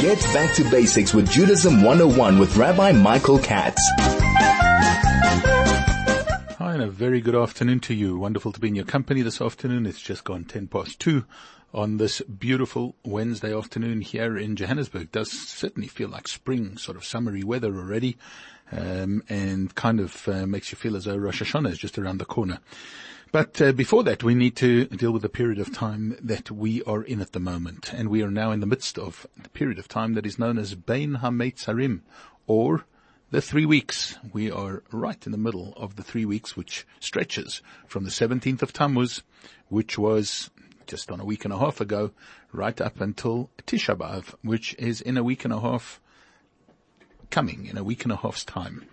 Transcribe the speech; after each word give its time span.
Get 0.00 0.20
back 0.32 0.54
to 0.54 0.70
basics 0.70 1.12
with 1.12 1.28
Judaism 1.28 1.82
101 1.82 2.38
with 2.38 2.56
Rabbi 2.56 2.92
Michael 2.92 3.40
Katz. 3.40 3.82
Hi 6.56 6.74
and 6.74 6.82
a 6.82 6.88
very 6.88 7.20
good 7.20 7.34
afternoon 7.34 7.80
to 7.80 7.94
you. 7.94 8.16
Wonderful 8.16 8.52
to 8.52 8.60
be 8.60 8.68
in 8.68 8.76
your 8.76 8.84
company 8.84 9.22
this 9.22 9.40
afternoon. 9.40 9.86
It's 9.86 10.00
just 10.00 10.22
gone 10.22 10.44
10 10.44 10.68
past 10.68 11.00
2 11.00 11.24
on 11.74 11.96
this 11.96 12.20
beautiful 12.20 12.94
Wednesday 13.04 13.52
afternoon 13.52 14.00
here 14.00 14.38
in 14.38 14.54
Johannesburg. 14.54 15.02
It 15.02 15.12
does 15.12 15.32
certainly 15.32 15.88
feel 15.88 16.10
like 16.10 16.28
spring, 16.28 16.76
sort 16.76 16.96
of 16.96 17.04
summery 17.04 17.42
weather 17.42 17.74
already, 17.74 18.16
um, 18.70 19.24
and 19.28 19.74
kind 19.74 19.98
of 19.98 20.28
uh, 20.28 20.46
makes 20.46 20.70
you 20.70 20.76
feel 20.76 20.94
as 20.94 21.06
though 21.06 21.16
Rosh 21.16 21.42
Hashanah 21.42 21.72
is 21.72 21.78
just 21.78 21.98
around 21.98 22.18
the 22.18 22.24
corner. 22.24 22.60
But 23.30 23.60
uh, 23.60 23.72
before 23.72 24.04
that, 24.04 24.24
we 24.24 24.34
need 24.34 24.56
to 24.56 24.86
deal 24.86 25.10
with 25.10 25.20
the 25.20 25.28
period 25.28 25.58
of 25.58 25.74
time 25.74 26.16
that 26.22 26.50
we 26.50 26.82
are 26.84 27.02
in 27.02 27.20
at 27.20 27.32
the 27.32 27.40
moment, 27.40 27.92
and 27.92 28.08
we 28.08 28.22
are 28.22 28.30
now 28.30 28.52
in 28.52 28.60
the 28.60 28.66
midst 28.66 28.98
of 28.98 29.26
the 29.42 29.50
period 29.50 29.78
of 29.78 29.86
time 29.86 30.14
that 30.14 30.24
is 30.24 30.38
known 30.38 30.56
as 30.56 30.74
Bein 30.74 31.16
HaMetzarim, 31.16 32.00
or 32.46 32.86
the 33.30 33.42
three 33.42 33.66
weeks. 33.66 34.16
We 34.32 34.50
are 34.50 34.82
right 34.90 35.24
in 35.26 35.32
the 35.32 35.38
middle 35.38 35.74
of 35.76 35.96
the 35.96 36.02
three 36.02 36.24
weeks, 36.24 36.56
which 36.56 36.86
stretches 37.00 37.60
from 37.86 38.04
the 38.04 38.10
17th 38.10 38.62
of 38.62 38.72
Tammuz, 38.72 39.22
which 39.68 39.98
was 39.98 40.48
just 40.86 41.10
on 41.10 41.20
a 41.20 41.24
week 41.26 41.44
and 41.44 41.52
a 41.52 41.58
half 41.58 41.82
ago, 41.82 42.12
right 42.50 42.80
up 42.80 42.98
until 42.98 43.50
Tisha 43.66 43.94
B'Av, 43.94 44.34
which 44.40 44.74
is 44.78 45.02
in 45.02 45.18
a 45.18 45.22
week 45.22 45.44
and 45.44 45.52
a 45.52 45.60
half 45.60 46.00
coming, 47.28 47.66
in 47.66 47.76
a 47.76 47.84
week 47.84 48.04
and 48.04 48.12
a 48.12 48.16
half's 48.16 48.46
time. 48.46 48.86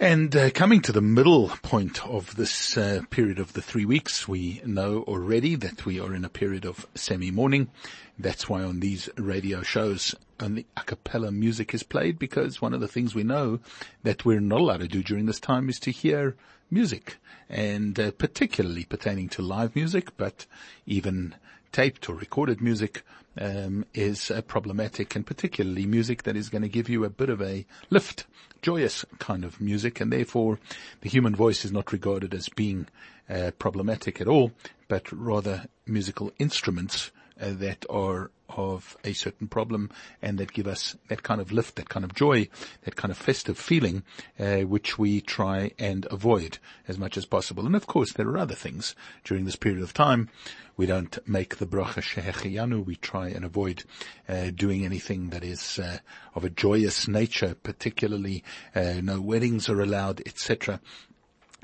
And 0.00 0.36
uh, 0.36 0.50
coming 0.50 0.80
to 0.82 0.92
the 0.92 1.00
middle 1.00 1.48
point 1.62 2.06
of 2.06 2.36
this 2.36 2.76
uh, 2.76 3.00
period 3.10 3.40
of 3.40 3.54
the 3.54 3.60
three 3.60 3.84
weeks, 3.84 4.28
we 4.28 4.62
know 4.64 5.02
already 5.08 5.56
that 5.56 5.84
we 5.84 5.98
are 5.98 6.14
in 6.14 6.24
a 6.24 6.28
period 6.28 6.64
of 6.64 6.86
semi-mourning. 6.94 7.68
That's 8.16 8.48
why 8.48 8.62
on 8.62 8.78
these 8.78 9.08
radio 9.16 9.62
shows 9.62 10.14
only 10.38 10.66
a 10.76 10.82
cappella 10.82 11.32
music 11.32 11.74
is 11.74 11.82
played 11.82 12.16
because 12.16 12.62
one 12.62 12.74
of 12.74 12.80
the 12.80 12.86
things 12.86 13.12
we 13.12 13.24
know 13.24 13.58
that 14.04 14.24
we're 14.24 14.38
not 14.38 14.60
allowed 14.60 14.80
to 14.80 14.86
do 14.86 15.02
during 15.02 15.26
this 15.26 15.40
time 15.40 15.68
is 15.68 15.80
to 15.80 15.90
hear 15.90 16.36
music 16.70 17.16
and 17.50 17.98
uh, 17.98 18.12
particularly 18.12 18.84
pertaining 18.84 19.28
to 19.30 19.42
live 19.42 19.74
music, 19.74 20.16
but 20.16 20.46
even 20.86 21.34
taped 21.72 22.08
or 22.08 22.14
recorded 22.14 22.60
music 22.60 23.02
um, 23.40 23.84
is 23.94 24.30
uh, 24.30 24.42
problematic, 24.42 25.14
and 25.14 25.26
particularly 25.26 25.86
music 25.86 26.24
that 26.24 26.36
is 26.36 26.48
going 26.48 26.62
to 26.62 26.68
give 26.68 26.88
you 26.88 27.04
a 27.04 27.10
bit 27.10 27.30
of 27.30 27.40
a 27.42 27.66
lift, 27.90 28.26
joyous 28.62 29.04
kind 29.18 29.44
of 29.44 29.60
music, 29.60 30.00
and 30.00 30.12
therefore 30.12 30.58
the 31.00 31.08
human 31.08 31.34
voice 31.34 31.64
is 31.64 31.72
not 31.72 31.92
regarded 31.92 32.34
as 32.34 32.48
being 32.48 32.86
uh, 33.28 33.50
problematic 33.58 34.20
at 34.20 34.28
all, 34.28 34.52
but 34.88 35.10
rather 35.12 35.66
musical 35.86 36.32
instruments 36.38 37.10
that 37.38 37.84
are 37.88 38.30
of 38.48 38.96
a 39.04 39.12
certain 39.12 39.46
problem 39.46 39.90
and 40.22 40.38
that 40.38 40.52
give 40.52 40.66
us 40.66 40.96
that 41.08 41.22
kind 41.22 41.40
of 41.40 41.52
lift, 41.52 41.76
that 41.76 41.88
kind 41.88 42.04
of 42.04 42.14
joy, 42.14 42.48
that 42.82 42.96
kind 42.96 43.10
of 43.10 43.18
festive 43.18 43.58
feeling, 43.58 44.02
uh, 44.38 44.60
which 44.60 44.98
we 44.98 45.20
try 45.20 45.70
and 45.78 46.06
avoid 46.10 46.58
as 46.86 46.98
much 46.98 47.16
as 47.16 47.26
possible. 47.26 47.66
And 47.66 47.76
of 47.76 47.86
course, 47.86 48.12
there 48.12 48.28
are 48.28 48.38
other 48.38 48.54
things 48.54 48.94
during 49.24 49.44
this 49.44 49.56
period 49.56 49.82
of 49.82 49.92
time. 49.92 50.28
We 50.76 50.86
don't 50.86 51.18
make 51.26 51.56
the 51.56 51.66
bracha 51.66 52.02
shehechiyanu. 52.02 52.84
We 52.84 52.96
try 52.96 53.28
and 53.28 53.44
avoid 53.44 53.84
uh, 54.28 54.50
doing 54.54 54.84
anything 54.84 55.30
that 55.30 55.44
is 55.44 55.78
uh, 55.78 55.98
of 56.34 56.44
a 56.44 56.50
joyous 56.50 57.08
nature, 57.08 57.54
particularly 57.62 58.44
uh, 58.74 58.94
no 59.02 59.20
weddings 59.20 59.68
are 59.68 59.80
allowed, 59.80 60.22
etc. 60.24 60.80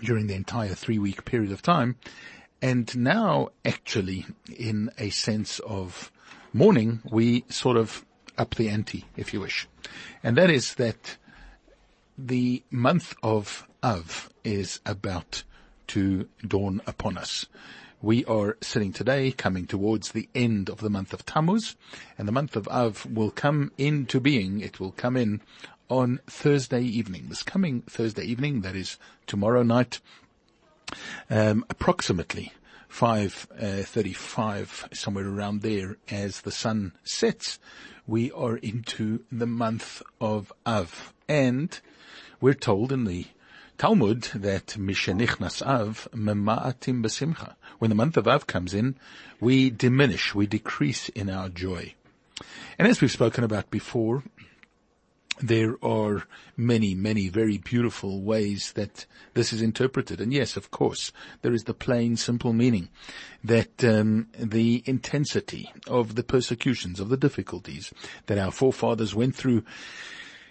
During 0.00 0.26
the 0.26 0.34
entire 0.34 0.74
three-week 0.74 1.24
period 1.24 1.52
of 1.52 1.62
time. 1.62 1.96
And 2.64 2.96
now 2.96 3.50
actually 3.62 4.24
in 4.56 4.90
a 4.96 5.10
sense 5.10 5.58
of 5.58 6.10
mourning, 6.54 7.02
we 7.04 7.44
sort 7.50 7.76
of 7.76 8.06
up 8.38 8.54
the 8.54 8.70
ante, 8.70 9.04
if 9.18 9.34
you 9.34 9.40
wish. 9.42 9.68
And 10.22 10.34
that 10.38 10.48
is 10.48 10.76
that 10.76 11.18
the 12.16 12.62
month 12.70 13.12
of 13.22 13.68
Av 13.82 14.30
is 14.44 14.80
about 14.86 15.42
to 15.88 16.26
dawn 16.40 16.80
upon 16.86 17.18
us. 17.18 17.44
We 18.00 18.24
are 18.24 18.56
sitting 18.62 18.94
today 18.94 19.30
coming 19.30 19.66
towards 19.66 20.12
the 20.12 20.30
end 20.34 20.70
of 20.70 20.78
the 20.78 20.88
month 20.88 21.12
of 21.12 21.26
Tammuz 21.26 21.76
and 22.16 22.26
the 22.26 22.32
month 22.32 22.56
of 22.56 22.66
Av 22.68 23.04
will 23.04 23.30
come 23.30 23.72
into 23.76 24.20
being. 24.20 24.60
It 24.60 24.80
will 24.80 24.92
come 24.92 25.18
in 25.18 25.42
on 25.90 26.18
Thursday 26.26 26.80
evening. 26.80 27.26
This 27.28 27.42
coming 27.42 27.82
Thursday 27.82 28.24
evening, 28.24 28.62
that 28.62 28.74
is 28.74 28.96
tomorrow 29.26 29.62
night, 29.62 30.00
um, 31.30 31.64
approximately 31.70 32.52
5.35, 32.90 34.84
uh, 34.84 34.94
somewhere 34.94 35.26
around 35.26 35.62
there, 35.62 35.96
as 36.08 36.42
the 36.42 36.52
sun 36.52 36.92
sets, 37.02 37.58
we 38.06 38.30
are 38.32 38.56
into 38.56 39.24
the 39.32 39.46
month 39.46 40.02
of 40.20 40.52
Av. 40.64 41.12
And 41.28 41.78
we're 42.40 42.54
told 42.54 42.92
in 42.92 43.04
the 43.04 43.26
Talmud 43.78 44.22
that 44.34 44.76
Mishenichnas 44.78 45.60
Av 45.66 46.06
mema'atim 46.12 47.02
besimcha. 47.02 47.54
When 47.80 47.88
the 47.88 47.96
month 47.96 48.16
of 48.16 48.28
Av 48.28 48.46
comes 48.46 48.72
in, 48.72 48.96
we 49.40 49.70
diminish, 49.70 50.34
we 50.34 50.46
decrease 50.46 51.08
in 51.08 51.28
our 51.28 51.48
joy. 51.48 51.94
And 52.78 52.86
as 52.86 53.00
we've 53.00 53.10
spoken 53.10 53.42
about 53.42 53.70
before, 53.70 54.22
there 55.40 55.76
are 55.82 56.24
many, 56.56 56.94
many 56.94 57.28
very 57.28 57.58
beautiful 57.58 58.22
ways 58.22 58.72
that 58.72 59.06
this 59.34 59.52
is 59.52 59.60
interpreted. 59.60 60.20
And 60.20 60.32
yes, 60.32 60.56
of 60.56 60.70
course, 60.70 61.12
there 61.42 61.52
is 61.52 61.64
the 61.64 61.74
plain, 61.74 62.16
simple 62.16 62.52
meaning 62.52 62.88
that 63.42 63.82
um, 63.84 64.28
the 64.38 64.82
intensity 64.86 65.72
of 65.86 66.14
the 66.14 66.22
persecutions, 66.22 67.00
of 67.00 67.08
the 67.08 67.16
difficulties 67.16 67.92
that 68.26 68.38
our 68.38 68.52
forefathers 68.52 69.14
went 69.14 69.34
through 69.34 69.64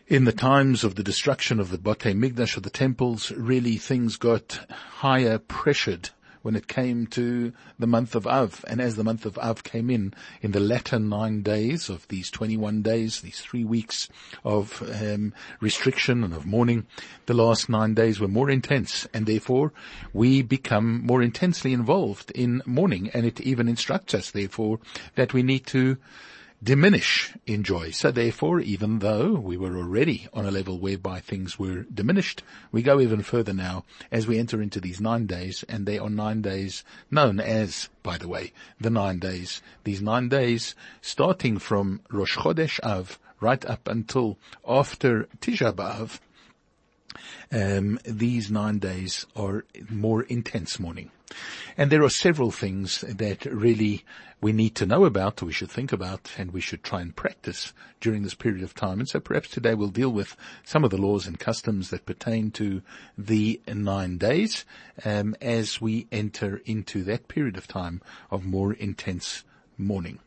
in 0.08 0.26
the 0.26 0.34
times 0.34 0.84
of 0.84 0.96
the 0.96 1.04
destruction 1.04 1.60
of 1.60 1.70
the 1.70 1.78
Beit 1.78 2.00
HaMikdash 2.00 2.58
of 2.58 2.64
the 2.64 2.70
temples, 2.70 3.32
really 3.32 3.78
things 3.78 4.18
got 4.18 4.60
higher 4.70 5.38
pressured 5.38 6.10
when 6.44 6.56
it 6.56 6.68
came 6.68 7.08
to 7.08 7.52
the 7.80 7.88
month 7.88 8.14
of 8.14 8.28
Av. 8.28 8.64
And 8.68 8.80
as 8.80 8.96
the 8.96 9.04
month 9.04 9.26
of 9.26 9.38
Av 9.40 9.64
came 9.64 9.90
in, 9.90 10.14
in 10.42 10.52
the 10.52 10.60
latter 10.60 11.00
nine 11.00 11.42
days 11.42 11.90
of 11.90 12.08
these 12.10 12.30
21 12.30 12.84
days, 12.84 13.22
these 13.22 13.40
three 13.40 13.64
weeks 13.64 14.10
of 14.46 14.84
um, 15.02 15.34
restriction 15.60 16.24
and 16.24 16.34
of 16.34 16.46
mourning, 16.46 16.86
the 17.26 17.34
last 17.34 17.70
nine 17.70 17.96
days 17.96 18.20
were 18.20 18.28
more 18.28 18.50
intense 18.50 19.08
and 19.14 19.26
therefore 19.26 19.74
we 20.14 20.42
become 20.42 21.06
more 21.06 21.24
intensely 21.24 21.74
involved 21.74 22.30
in 22.32 22.62
mourning 22.66 23.10
and 23.14 23.26
it 23.26 23.42
even 23.42 23.68
instructs 23.68 24.14
us 24.14 24.32
therefore 24.32 24.80
that 25.16 25.34
we 25.34 25.42
need 25.42 25.66
to 25.66 25.98
diminish 26.64 27.34
in 27.46 27.64
joy. 27.64 27.92
So 27.92 28.12
therefore, 28.12 28.60
even 28.62 29.00
though 29.00 29.34
we 29.34 29.58
were 29.58 29.76
already 29.76 30.28
on 30.34 30.46
a 30.46 30.52
level 30.52 30.80
whereby 30.80 31.20
things 31.20 31.60
were 31.60 31.84
diminished, 31.84 32.42
we 32.72 32.82
go 32.82 33.02
even 33.02 33.22
further 33.22 33.54
now 33.54 33.84
as 34.12 34.28
we 34.28 34.40
enter 34.40 34.62
into 34.62 34.80
these 34.80 35.02
nine 35.02 35.26
days, 35.26 35.64
and 35.68 35.86
they 35.86 35.98
are 35.98 36.10
nine 36.10 36.42
days 36.42 36.84
known 37.12 37.40
as, 37.40 37.90
by 38.02 38.18
the 38.18 38.28
way, 38.28 38.54
the 38.80 38.90
nine 38.90 39.20
days. 39.20 39.62
These 39.84 40.02
nine 40.02 40.30
days 40.30 40.76
starting 41.02 41.58
from 41.58 42.02
Rosh 42.10 42.38
Chodesh 42.38 42.80
Av 42.84 43.20
right 43.42 43.66
up 43.66 43.88
until 43.88 44.38
after 44.66 45.28
Tisha 45.42 45.74
B'Av, 45.74 46.20
um, 47.52 48.00
these 48.06 48.50
nine 48.50 48.80
days 48.80 49.26
are 49.36 49.66
more 49.90 50.24
intense 50.24 50.80
mourning. 50.80 51.12
And 51.78 51.92
there 51.92 52.04
are 52.04 52.10
several 52.10 52.52
things 52.52 53.02
that 53.02 53.46
really 53.46 54.06
we 54.42 54.52
need 54.52 54.76
to 54.76 54.86
know 54.86 55.06
about, 55.06 55.42
or 55.42 55.46
we 55.46 55.54
should 55.54 55.72
think 55.72 55.92
about, 55.94 56.32
and 56.38 56.52
we 56.52 56.62
should 56.62 56.84
try 56.84 57.02
and 57.02 57.16
practice 57.16 57.74
during 58.02 58.24
this 58.24 58.36
period 58.36 58.64
of 58.64 58.76
time. 58.76 59.00
And 59.00 59.08
so 59.08 59.20
perhaps 59.20 59.50
today 59.50 59.74
we'll 59.74 59.88
deal 59.88 60.12
with 60.12 60.36
some 60.64 60.84
of 60.84 60.92
the 60.92 60.98
laws 60.98 61.26
and 61.26 61.40
customs 61.40 61.90
that 61.90 62.06
pertain 62.06 62.52
to 62.52 62.82
the 63.18 63.62
nine 63.68 64.18
days 64.18 64.66
um, 65.06 65.36
as 65.42 65.80
we 65.80 66.08
enter 66.12 66.62
into 66.66 67.04
that 67.04 67.28
period 67.28 67.58
of 67.58 67.68
time 67.68 68.02
of 68.30 68.46
more 68.46 68.74
intense 68.74 69.44
mourning. 69.78 70.20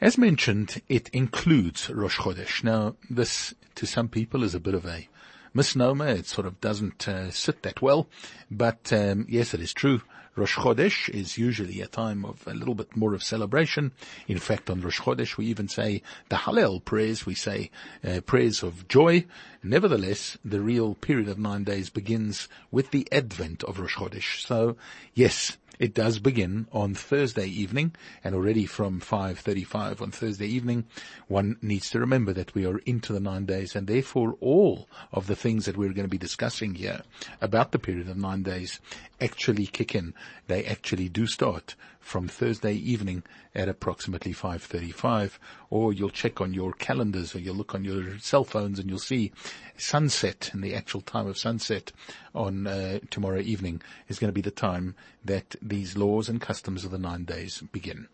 As 0.00 0.18
mentioned, 0.18 0.82
it 0.88 1.08
includes 1.10 1.88
Rosh 1.90 2.18
Chodesh. 2.18 2.64
Now, 2.64 2.96
this 3.08 3.54
to 3.76 3.86
some 3.86 4.08
people 4.08 4.42
is 4.42 4.54
a 4.54 4.60
bit 4.60 4.74
of 4.74 4.86
a 4.86 5.08
misnomer. 5.54 6.08
It 6.08 6.26
sort 6.26 6.46
of 6.46 6.60
doesn't 6.60 7.06
uh, 7.06 7.30
sit 7.30 7.62
that 7.62 7.80
well, 7.80 8.08
but 8.50 8.92
um, 8.92 9.26
yes, 9.28 9.54
it 9.54 9.60
is 9.60 9.72
true. 9.72 10.00
Rosh 10.40 10.56
Chodesh 10.56 11.10
is 11.10 11.36
usually 11.36 11.82
a 11.82 11.86
time 11.86 12.24
of 12.24 12.46
a 12.46 12.54
little 12.54 12.74
bit 12.74 12.96
more 12.96 13.12
of 13.12 13.22
celebration. 13.22 13.92
In 14.26 14.38
fact, 14.38 14.70
on 14.70 14.80
Rosh 14.80 14.98
Chodesh, 14.98 15.36
we 15.36 15.44
even 15.44 15.68
say 15.68 16.00
the 16.30 16.36
Hallel 16.36 16.82
prayers. 16.82 17.26
We 17.26 17.34
say 17.34 17.70
uh, 18.02 18.22
prayers 18.22 18.62
of 18.62 18.88
joy. 18.88 19.26
Nevertheless, 19.62 20.38
the 20.42 20.62
real 20.62 20.94
period 20.94 21.28
of 21.28 21.38
nine 21.38 21.64
days 21.64 21.90
begins 21.90 22.48
with 22.70 22.90
the 22.90 23.06
advent 23.12 23.62
of 23.64 23.80
Rosh 23.80 23.96
Chodesh. 23.96 24.40
So, 24.40 24.78
yes, 25.12 25.58
it 25.80 25.94
does 25.94 26.18
begin 26.18 26.68
on 26.72 26.94
Thursday 26.94 27.46
evening 27.46 27.94
and 28.22 28.34
already 28.34 28.66
from 28.66 29.00
5.35 29.00 30.02
on 30.02 30.10
Thursday 30.10 30.46
evening, 30.46 30.84
one 31.26 31.56
needs 31.62 31.88
to 31.90 31.98
remember 31.98 32.34
that 32.34 32.54
we 32.54 32.66
are 32.66 32.78
into 32.80 33.14
the 33.14 33.18
nine 33.18 33.46
days 33.46 33.74
and 33.74 33.86
therefore 33.86 34.36
all 34.40 34.88
of 35.10 35.26
the 35.26 35.34
things 35.34 35.64
that 35.64 35.78
we're 35.78 35.94
going 35.94 36.04
to 36.04 36.08
be 36.08 36.18
discussing 36.18 36.74
here 36.74 37.00
about 37.40 37.72
the 37.72 37.78
period 37.78 38.10
of 38.10 38.18
nine 38.18 38.42
days 38.42 38.78
actually 39.20 39.66
kick 39.66 39.94
in. 39.94 40.14
They 40.46 40.64
actually 40.64 41.08
do 41.08 41.26
start 41.26 41.74
from 42.00 42.28
Thursday 42.28 42.74
evening 42.74 43.22
at 43.54 43.68
approximately 43.68 44.32
5.35 44.32 45.38
or 45.68 45.92
you'll 45.92 46.10
check 46.10 46.40
on 46.40 46.54
your 46.54 46.72
calendars 46.72 47.34
or 47.34 47.38
you'll 47.38 47.54
look 47.54 47.74
on 47.74 47.84
your 47.84 48.18
cell 48.18 48.44
phones 48.44 48.78
and 48.78 48.88
you'll 48.88 48.98
see 48.98 49.32
sunset 49.76 50.50
and 50.52 50.62
the 50.62 50.74
actual 50.74 51.00
time 51.02 51.26
of 51.26 51.38
sunset 51.38 51.92
on 52.34 52.66
uh, 52.66 52.98
tomorrow 53.10 53.40
evening 53.40 53.82
is 54.08 54.18
going 54.18 54.28
to 54.28 54.34
be 54.34 54.40
the 54.40 54.50
time 54.50 54.94
that 55.24 55.54
these 55.60 55.96
laws 55.96 56.28
and 56.28 56.40
customs 56.40 56.84
of 56.84 56.90
the 56.90 56.98
nine 56.98 57.24
days 57.24 57.62
begin. 57.72 58.08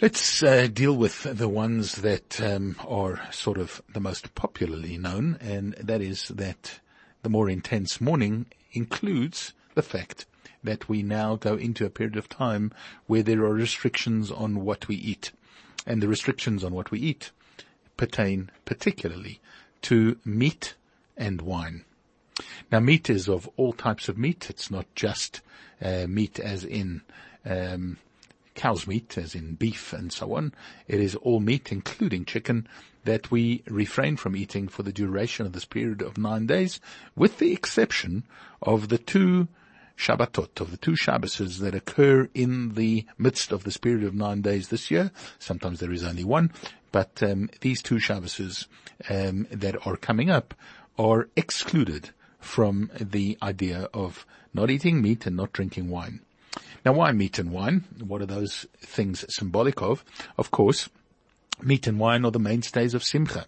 Let's 0.00 0.42
uh, 0.42 0.66
deal 0.66 0.96
with 0.96 1.22
the 1.22 1.48
ones 1.48 1.96
that 1.96 2.40
um, 2.40 2.74
are 2.86 3.20
sort 3.30 3.58
of 3.58 3.80
the 3.88 4.00
most 4.00 4.34
popularly 4.34 4.98
known, 4.98 5.38
and 5.40 5.74
that 5.74 6.00
is 6.00 6.28
that 6.28 6.80
the 7.22 7.28
more 7.28 7.48
intense 7.48 8.00
mourning 8.00 8.46
includes 8.74 9.52
the 9.74 9.82
fact 9.82 10.26
that 10.62 10.88
we 10.88 11.02
now 11.02 11.36
go 11.36 11.54
into 11.54 11.84
a 11.84 11.90
period 11.90 12.16
of 12.16 12.28
time 12.28 12.72
where 13.06 13.22
there 13.22 13.44
are 13.44 13.52
restrictions 13.52 14.30
on 14.30 14.64
what 14.64 14.88
we 14.88 14.96
eat. 14.96 15.32
And 15.86 16.02
the 16.02 16.08
restrictions 16.08 16.64
on 16.64 16.72
what 16.72 16.90
we 16.90 16.98
eat 16.98 17.30
pertain 17.96 18.50
particularly 18.64 19.40
to 19.82 20.18
meat 20.24 20.74
and 21.16 21.42
wine. 21.42 21.84
Now 22.72 22.80
meat 22.80 23.08
is 23.10 23.28
of 23.28 23.48
all 23.56 23.72
types 23.72 24.08
of 24.08 24.18
meat. 24.18 24.48
It's 24.48 24.70
not 24.70 24.86
just 24.94 25.42
uh, 25.80 26.06
meat 26.08 26.40
as 26.40 26.64
in 26.64 27.02
um, 27.44 27.98
cow's 28.54 28.86
meat, 28.86 29.18
as 29.18 29.34
in 29.34 29.54
beef 29.54 29.92
and 29.92 30.12
so 30.12 30.34
on. 30.34 30.52
It 30.86 31.00
is 31.00 31.14
all 31.16 31.40
meat, 31.40 31.72
including 31.72 32.24
chicken, 32.24 32.68
that 33.04 33.30
we 33.30 33.62
refrain 33.66 34.16
from 34.16 34.36
eating 34.36 34.68
for 34.68 34.82
the 34.82 34.92
duration 34.92 35.46
of 35.46 35.52
this 35.52 35.64
period 35.64 36.02
of 36.02 36.16
nine 36.16 36.46
days, 36.46 36.80
with 37.16 37.38
the 37.38 37.52
exception 37.52 38.24
of 38.62 38.88
the 38.88 38.98
two 38.98 39.48
Shabbatot, 39.96 40.60
of 40.60 40.70
the 40.70 40.76
two 40.76 40.92
Shabbases 40.92 41.58
that 41.58 41.74
occur 41.74 42.28
in 42.34 42.74
the 42.74 43.06
midst 43.16 43.52
of 43.52 43.64
this 43.64 43.76
period 43.76 44.04
of 44.04 44.14
nine 44.14 44.40
days 44.42 44.68
this 44.68 44.90
year. 44.90 45.12
Sometimes 45.38 45.80
there 45.80 45.92
is 45.92 46.04
only 46.04 46.24
one, 46.24 46.52
but 46.90 47.22
um, 47.22 47.48
these 47.60 47.82
two 47.82 47.96
Shabbases 47.96 48.66
um, 49.08 49.46
that 49.50 49.86
are 49.86 49.96
coming 49.96 50.30
up 50.30 50.54
are 50.98 51.28
excluded 51.36 52.10
from 52.40 52.90
the 53.00 53.38
idea 53.42 53.88
of 53.94 54.26
not 54.52 54.70
eating 54.70 55.00
meat 55.00 55.26
and 55.26 55.36
not 55.36 55.52
drinking 55.52 55.88
wine. 55.88 56.20
Now 56.84 56.92
why 56.92 57.12
meat 57.12 57.38
and 57.38 57.50
wine? 57.50 57.84
What 57.98 58.20
are 58.20 58.26
those 58.26 58.66
things 58.78 59.24
symbolic 59.28 59.80
of? 59.80 60.04
Of 60.36 60.50
course, 60.50 60.88
meat 61.62 61.86
and 61.86 61.98
wine 61.98 62.24
are 62.24 62.30
the 62.30 62.38
mainstays 62.38 62.92
of 62.94 63.02
Simcha. 63.02 63.46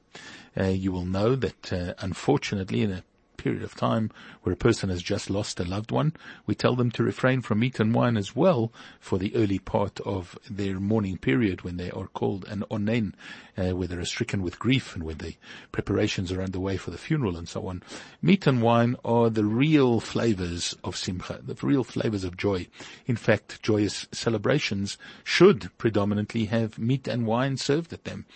Uh, 0.58 0.64
you 0.64 0.90
will 0.90 1.04
know 1.04 1.36
that, 1.36 1.72
uh, 1.72 1.94
unfortunately, 1.98 2.82
in 2.82 2.92
a 2.92 3.04
period 3.46 3.62
of 3.62 3.76
time 3.76 4.10
where 4.43 4.52
a 4.52 4.56
person 4.56 4.90
has 4.90 5.00
just 5.00 5.31
lost 5.31 5.60
a 5.60 5.64
loved 5.64 5.93
one, 5.93 6.12
we 6.46 6.54
tell 6.56 6.75
them 6.75 6.90
to 6.90 7.04
refrain 7.04 7.40
from 7.40 7.60
meat 7.60 7.78
and 7.78 7.94
wine 7.94 8.16
as 8.16 8.34
well 8.34 8.72
for 8.98 9.19
the 9.19 9.32
early 9.37 9.60
part 9.60 10.00
of 10.00 10.37
their 10.50 10.81
mourning 10.81 11.16
period 11.16 11.62
when 11.62 11.76
they 11.76 11.88
are 11.93 12.08
called 12.08 12.44
an 12.46 12.64
onen, 12.72 13.12
uh, 13.56 13.70
where 13.70 13.87
they 13.87 13.94
are 13.94 14.04
stricken 14.04 14.43
with 14.43 14.58
grief 14.58 14.96
and 14.96 15.04
when 15.04 15.19
the 15.19 15.37
preparations 15.70 16.32
are 16.32 16.43
underway 16.43 16.76
for 16.76 16.90
the 16.90 16.98
funeral 16.98 17.37
and 17.37 17.48
so 17.48 17.69
on. 17.69 17.84
Meat 18.20 18.48
and 18.48 18.60
wine 18.60 18.96
are 19.04 19.31
the 19.31 19.44
real 19.44 20.00
flavors 20.00 20.75
of 20.82 20.96
simcha, 20.96 21.38
the 21.40 21.54
real 21.64 21.84
flavors 21.84 22.25
of 22.25 22.37
joy. 22.37 22.66
In 23.06 23.14
fact, 23.14 23.62
joyous 23.62 24.08
celebrations 24.10 24.98
should 25.22 25.70
predominantly 25.78 26.46
have 26.46 26.81
meat 26.81 27.06
and 27.06 27.28
wine 27.28 27.56
served 27.58 27.93
at 27.93 28.02
them. 28.02 28.26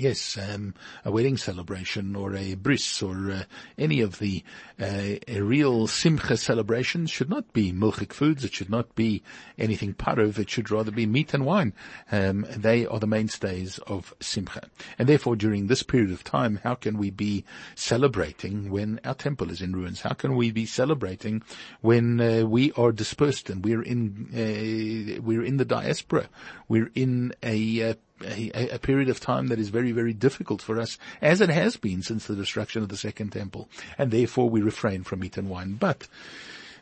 Yes, 0.00 0.38
um, 0.38 0.74
a 1.04 1.10
wedding 1.10 1.36
celebration 1.36 2.14
or 2.14 2.36
a 2.36 2.54
bris 2.54 3.02
or 3.02 3.32
uh, 3.32 3.42
any 3.76 4.00
of 4.00 4.20
the 4.20 4.44
uh, 4.80 5.16
real 5.42 5.88
simcha 5.88 6.36
celebrations 6.36 7.10
should 7.10 7.28
not 7.28 7.52
be 7.52 7.72
milchik 7.72 8.12
foods. 8.12 8.44
It 8.44 8.54
should 8.54 8.70
not 8.70 8.94
be 8.94 9.24
anything 9.58 9.94
parov. 9.94 10.38
It 10.38 10.50
should 10.50 10.70
rather 10.70 10.92
be 10.92 11.04
meat 11.04 11.34
and 11.34 11.44
wine. 11.44 11.72
Um, 12.12 12.46
they 12.48 12.86
are 12.86 13.00
the 13.00 13.08
mainstays 13.08 13.78
of 13.88 14.14
simcha. 14.20 14.68
And 15.00 15.08
therefore, 15.08 15.34
during 15.34 15.66
this 15.66 15.82
period 15.82 16.12
of 16.12 16.22
time, 16.22 16.60
how 16.62 16.76
can 16.76 16.96
we 16.96 17.10
be 17.10 17.44
celebrating 17.74 18.70
when 18.70 19.00
our 19.04 19.14
temple 19.14 19.50
is 19.50 19.60
in 19.60 19.74
ruins? 19.74 20.02
How 20.02 20.14
can 20.14 20.36
we 20.36 20.52
be 20.52 20.64
celebrating 20.64 21.42
when 21.80 22.20
uh, 22.20 22.46
we 22.46 22.70
are 22.72 22.92
dispersed 22.92 23.50
and 23.50 23.64
we're 23.64 23.82
in 23.82 24.28
uh, 24.32 25.20
we're 25.22 25.44
in 25.44 25.56
the 25.56 25.64
diaspora? 25.64 26.28
We're 26.68 26.92
in 26.94 27.34
a 27.42 27.90
uh, 27.90 27.94
a, 28.24 28.74
a, 28.74 28.78
period 28.78 29.08
of 29.08 29.20
time 29.20 29.48
that 29.48 29.58
is 29.58 29.68
very, 29.68 29.92
very 29.92 30.12
difficult 30.12 30.62
for 30.62 30.78
us, 30.78 30.98
as 31.20 31.40
it 31.40 31.50
has 31.50 31.76
been 31.76 32.02
since 32.02 32.26
the 32.26 32.36
destruction 32.36 32.82
of 32.82 32.88
the 32.88 32.96
Second 32.96 33.30
Temple, 33.30 33.68
and 33.96 34.10
therefore 34.10 34.48
we 34.48 34.60
refrain 34.60 35.04
from 35.04 35.20
meat 35.20 35.36
and 35.36 35.48
wine. 35.48 35.74
But 35.74 36.08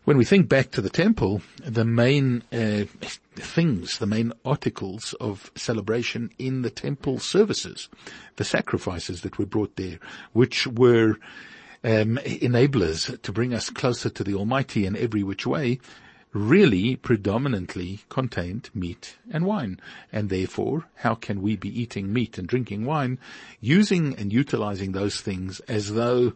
when 0.06 0.16
we 0.16 0.24
think 0.24 0.48
back 0.48 0.70
to 0.70 0.80
the 0.80 0.88
temple, 0.88 1.42
the 1.58 1.84
main 1.84 2.44
uh, 2.52 2.84
things, 3.34 3.98
the 3.98 4.06
main 4.06 4.32
articles 4.44 5.14
of 5.14 5.50
celebration 5.56 6.30
in 6.38 6.62
the 6.62 6.70
temple 6.70 7.18
services, 7.18 7.88
the 8.36 8.44
sacrifices 8.44 9.22
that 9.22 9.36
were 9.36 9.46
brought 9.46 9.74
there, 9.74 9.98
which 10.32 10.66
were 10.68 11.18
um, 11.82 12.18
enablers 12.24 13.20
to 13.22 13.32
bring 13.32 13.52
us 13.52 13.68
closer 13.68 14.08
to 14.08 14.22
the 14.22 14.34
Almighty 14.34 14.86
in 14.86 14.96
every 14.96 15.24
which 15.24 15.44
way, 15.44 15.80
really 16.36 16.96
predominantly 16.96 18.00
contained 18.08 18.68
meat 18.74 19.16
and 19.30 19.46
wine. 19.46 19.80
And 20.12 20.28
therefore, 20.28 20.84
how 20.96 21.14
can 21.14 21.40
we 21.40 21.56
be 21.56 21.80
eating 21.80 22.12
meat 22.12 22.36
and 22.36 22.46
drinking 22.46 22.84
wine 22.84 23.18
using 23.60 24.14
and 24.16 24.32
utilizing 24.32 24.92
those 24.92 25.20
things 25.20 25.60
as 25.60 25.94
though 25.94 26.34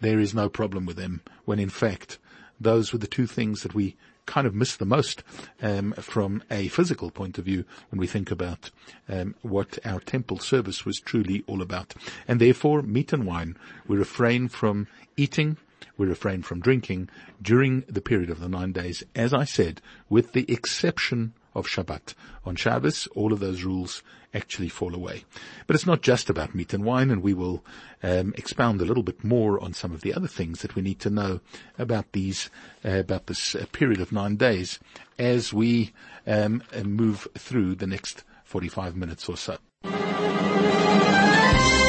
there 0.00 0.20
is 0.20 0.34
no 0.34 0.48
problem 0.48 0.86
with 0.86 0.96
them 0.96 1.20
when 1.44 1.58
in 1.58 1.68
fact 1.68 2.18
those 2.60 2.92
were 2.92 2.98
the 2.98 3.06
two 3.08 3.26
things 3.26 3.62
that 3.62 3.74
we 3.74 3.96
kind 4.26 4.46
of 4.46 4.54
miss 4.54 4.76
the 4.76 4.86
most 4.86 5.22
um, 5.62 5.92
from 5.94 6.42
a 6.50 6.68
physical 6.68 7.10
point 7.10 7.38
of 7.38 7.44
view 7.44 7.64
when 7.90 7.98
we 7.98 8.06
think 8.06 8.30
about 8.30 8.70
um, 9.08 9.34
what 9.42 9.78
our 9.84 10.00
temple 10.00 10.38
service 10.38 10.84
was 10.84 11.00
truly 11.00 11.42
all 11.46 11.62
about. 11.62 11.94
And 12.28 12.38
therefore, 12.38 12.82
meat 12.82 13.12
and 13.12 13.26
wine, 13.26 13.56
we 13.86 13.96
refrain 13.96 14.48
from 14.48 14.86
eating 15.16 15.56
we 15.98 16.06
refrain 16.06 16.42
from 16.42 16.60
drinking 16.60 17.10
during 17.42 17.84
the 17.88 18.00
period 18.00 18.30
of 18.30 18.40
the 18.40 18.48
nine 18.48 18.72
days, 18.72 19.02
as 19.14 19.34
I 19.34 19.44
said, 19.44 19.82
with 20.08 20.32
the 20.32 20.50
exception 20.50 21.34
of 21.54 21.66
Shabbat. 21.66 22.14
On 22.46 22.56
Shabbos, 22.56 23.06
all 23.14 23.32
of 23.32 23.40
those 23.40 23.64
rules 23.64 24.02
actually 24.32 24.68
fall 24.68 24.94
away. 24.94 25.24
But 25.66 25.74
it's 25.74 25.86
not 25.86 26.02
just 26.02 26.30
about 26.30 26.54
meat 26.54 26.72
and 26.72 26.84
wine, 26.84 27.10
and 27.10 27.22
we 27.22 27.34
will 27.34 27.64
um, 28.02 28.32
expound 28.36 28.80
a 28.80 28.84
little 28.84 29.02
bit 29.02 29.24
more 29.24 29.62
on 29.62 29.74
some 29.74 29.92
of 29.92 30.02
the 30.02 30.14
other 30.14 30.28
things 30.28 30.62
that 30.62 30.74
we 30.74 30.82
need 30.82 31.00
to 31.00 31.10
know 31.10 31.40
about 31.78 32.12
these, 32.12 32.50
uh, 32.84 32.90
about 32.90 33.26
this 33.26 33.54
uh, 33.54 33.66
period 33.72 34.00
of 34.00 34.12
nine 34.12 34.36
days 34.36 34.78
as 35.18 35.52
we 35.52 35.92
um, 36.26 36.62
move 36.84 37.26
through 37.36 37.74
the 37.74 37.86
next 37.86 38.22
45 38.44 38.96
minutes 38.96 39.28
or 39.28 39.36
so. 39.36 39.58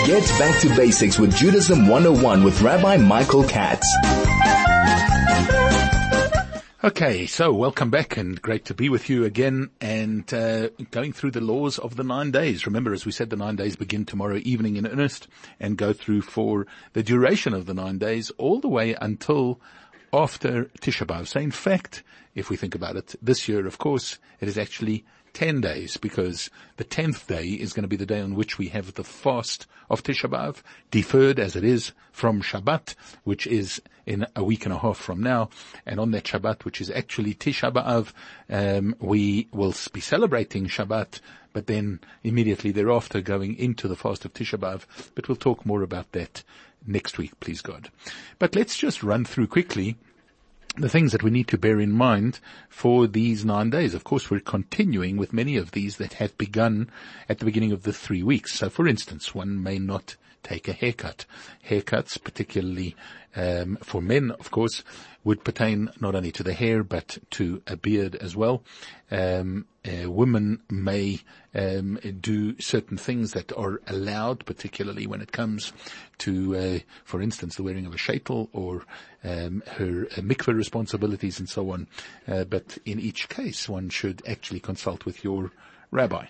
Get 0.10 0.28
back 0.40 0.60
to 0.62 0.76
basics 0.76 1.20
with 1.20 1.36
Judaism 1.36 1.88
101 1.88 2.44
with 2.44 2.64
Rabbi 2.64 2.98
Michael 2.98 3.44
Katz. 3.44 3.86
Okay, 6.84 7.28
so 7.28 7.54
welcome 7.54 7.92
back 7.92 8.18
and 8.18 8.42
great 8.42 8.66
to 8.66 8.74
be 8.74 8.90
with 8.90 9.08
you 9.08 9.24
again 9.24 9.70
and 9.80 10.34
uh, 10.34 10.70
going 10.90 11.14
through 11.14 11.30
the 11.30 11.42
laws 11.42 11.78
of 11.78 11.96
the 11.96 12.04
nine 12.04 12.32
days. 12.32 12.66
Remember, 12.66 12.92
as 12.92 13.06
we 13.06 13.12
said, 13.12 13.30
the 13.30 13.36
nine 13.36 13.56
days 13.56 13.76
begin 13.76 14.04
tomorrow 14.04 14.40
evening 14.42 14.78
in 14.78 14.88
earnest 14.88 15.28
and 15.60 15.78
go 15.78 15.94
through 15.94 16.24
for 16.24 16.66
the 16.94 17.04
duration 17.04 17.54
of 17.54 17.68
the 17.68 17.76
nine 17.76 18.00
days 18.00 18.32
all 18.40 18.60
the 18.60 18.68
way 18.68 18.96
until 19.00 19.62
after 20.12 20.72
Tisha 20.82 21.06
B'Av. 21.06 21.28
So 21.28 21.40
in 21.40 21.52
fact, 21.52 22.02
if 22.34 22.50
we 22.50 22.56
think 22.56 22.74
about 22.74 22.96
it, 22.96 23.14
this 23.22 23.48
year, 23.48 23.68
of 23.68 23.78
course, 23.78 24.18
it 24.40 24.48
is 24.48 24.58
actually 24.58 25.06
10 25.40 25.62
days 25.62 25.96
because 25.96 26.50
the 26.76 26.84
10th 26.84 27.28
day 27.28 27.46
is 27.46 27.72
going 27.72 27.84
to 27.84 27.88
be 27.88 27.96
the 27.96 28.06
day 28.06 28.20
on 28.20 28.36
which 28.36 28.58
we 28.58 28.68
have 28.68 28.96
the 28.96 29.06
fast 29.06 29.68
of 29.90 30.04
Tisha 30.04 30.30
B'Av, 30.30 30.62
deferred 30.92 31.40
as 31.40 31.56
it 31.56 31.64
is 31.64 31.94
from 32.12 32.42
Shabbat, 32.42 32.94
which 33.24 33.48
is 33.48 33.82
in 34.06 34.28
a 34.36 34.44
week 34.44 34.66
and 34.66 34.74
a 34.74 34.80
half 34.80 34.98
from 34.98 35.24
now. 35.24 35.50
And 35.86 35.98
on 35.98 36.12
that 36.12 36.26
Shabbat, 36.26 36.66
which 36.66 36.82
is 36.82 36.92
actually 36.92 37.36
Tisha 37.36 37.72
B'Av, 37.72 38.12
um, 38.50 38.98
we 39.00 39.48
will 39.54 39.74
be 39.94 40.02
celebrating 40.02 40.66
Shabbat, 40.66 41.22
but 41.54 41.68
then 41.68 42.02
immediately 42.22 42.72
thereafter 42.72 43.22
going 43.22 43.56
into 43.56 43.88
the 43.88 43.96
fast 43.96 44.26
of 44.26 44.34
Tisha 44.34 44.60
B'Av. 44.60 44.84
But 45.16 45.30
we'll 45.30 45.38
talk 45.38 45.66
more 45.66 45.84
about 45.84 46.12
that 46.12 46.44
next 46.86 47.18
week, 47.18 47.40
please 47.40 47.62
God. 47.62 47.90
But 48.40 48.58
let's 48.58 48.78
just 48.78 49.04
run 49.04 49.24
through 49.24 49.48
quickly 49.48 49.96
the 50.82 50.90
things 50.90 51.12
that 51.12 51.24
we 51.24 51.30
need 51.30 51.48
to 51.50 51.58
bear 51.58 51.80
in 51.80 51.92
mind 51.92 52.40
for 52.70 53.08
these 53.08 53.44
nine 53.44 53.70
days. 53.70 53.94
Of 53.94 54.04
course, 54.04 54.30
we're 54.32 54.40
continuing 54.40 55.18
with 55.18 55.34
many 55.34 55.58
of 55.58 55.72
these 55.72 55.98
that 55.98 56.14
have 56.14 56.38
begun 56.38 56.90
at 57.28 57.40
the 57.40 57.46
beginning 57.46 57.72
of 57.72 57.84
the 57.84 57.94
three 57.94 58.24
weeks. 58.24 58.54
So 58.54 58.70
for 58.70 58.88
instance, 58.88 59.36
one 59.36 59.62
may 59.62 59.80
not 59.80 60.16
take 60.44 60.68
a 60.68 60.74
haircut. 60.74 61.26
Haircuts, 61.68 62.22
particularly 62.24 62.96
um, 63.36 63.78
for 63.82 64.02
men, 64.02 64.32
of 64.32 64.52
course, 64.52 64.84
would 65.24 65.44
pertain 65.44 65.90
not 66.00 66.16
only 66.16 66.32
to 66.32 66.44
the 66.44 66.54
hair 66.54 66.84
but 66.84 67.18
to 67.32 67.62
a 67.68 67.76
beard 67.76 68.16
as 68.16 68.36
well. 68.36 68.64
Um, 69.12 69.66
women 70.06 70.62
may 70.70 71.20
um, 71.54 72.00
do 72.20 72.60
certain 72.60 72.98
things 72.98 73.32
that 73.32 73.52
are 73.58 73.82
allowed, 73.88 74.46
particularly 74.46 75.08
when 75.08 75.22
it 75.22 75.32
comes 75.32 75.74
to, 76.20 76.56
uh, 76.56 76.80
for 77.04 77.22
instance, 77.22 77.56
the 77.56 77.64
wearing 77.64 77.86
of 77.86 77.94
a 77.94 77.98
shaitel 77.98 78.50
or 78.54 78.84
um, 79.24 79.64
her 79.68 80.08
uh, 80.12 80.22
mikveh 80.22 80.56
responsibilities 80.56 81.40
and 81.40 81.50
so 81.50 81.72
on. 81.72 81.88
Uh, 82.28 82.44
but 82.44 82.78
in 82.86 83.00
each 83.00 83.30
case, 83.30 83.68
one 83.68 83.90
should 83.90 84.22
actually 84.28 84.60
consult 84.60 85.06
with 85.06 85.24
your 85.24 85.52
rabbi. 85.92 86.26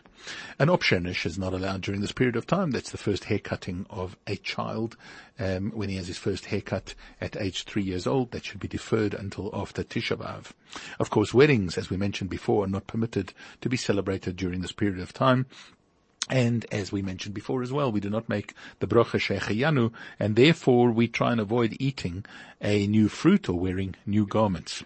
An 0.57 0.67
opshenish 0.67 1.25
is 1.25 1.37
not 1.37 1.53
allowed 1.53 1.81
during 1.81 2.01
this 2.01 2.11
period 2.11 2.35
of 2.35 2.45
time. 2.45 2.71
That's 2.71 2.91
the 2.91 2.97
first 2.97 3.25
haircutting 3.25 3.85
of 3.89 4.17
a 4.27 4.35
child. 4.35 4.97
Um, 5.39 5.71
when 5.71 5.89
he 5.89 5.95
has 5.95 6.07
his 6.07 6.17
first 6.17 6.45
haircut 6.45 6.93
at 7.21 7.37
age 7.37 7.63
three 7.63 7.83
years 7.83 8.05
old, 8.05 8.31
that 8.31 8.45
should 8.45 8.59
be 8.59 8.67
deferred 8.67 9.13
until 9.13 9.49
after 9.53 9.83
Tisha 9.83 10.17
B'Av. 10.17 10.51
Of 10.99 11.09
course, 11.09 11.33
weddings, 11.33 11.77
as 11.77 11.89
we 11.89 11.97
mentioned 11.97 12.29
before, 12.29 12.65
are 12.65 12.67
not 12.67 12.87
permitted 12.87 13.33
to 13.61 13.69
be 13.69 13.77
celebrated 13.77 14.35
during 14.35 14.61
this 14.61 14.73
period 14.73 14.99
of 14.99 15.13
time. 15.13 15.45
And 16.29 16.65
as 16.71 16.91
we 16.91 17.01
mentioned 17.01 17.33
before 17.33 17.63
as 17.63 17.71
well, 17.71 17.91
we 17.91 17.99
do 17.99 18.09
not 18.09 18.29
make 18.29 18.53
the 18.79 18.87
bracha 18.87 19.19
shehechiyanu, 19.19 19.91
and 20.19 20.35
therefore 20.35 20.91
we 20.91 21.07
try 21.07 21.31
and 21.31 21.41
avoid 21.41 21.75
eating 21.79 22.23
a 22.61 22.85
new 22.85 23.09
fruit 23.09 23.49
or 23.49 23.57
wearing 23.57 23.95
new 24.05 24.27
garments. 24.27 24.83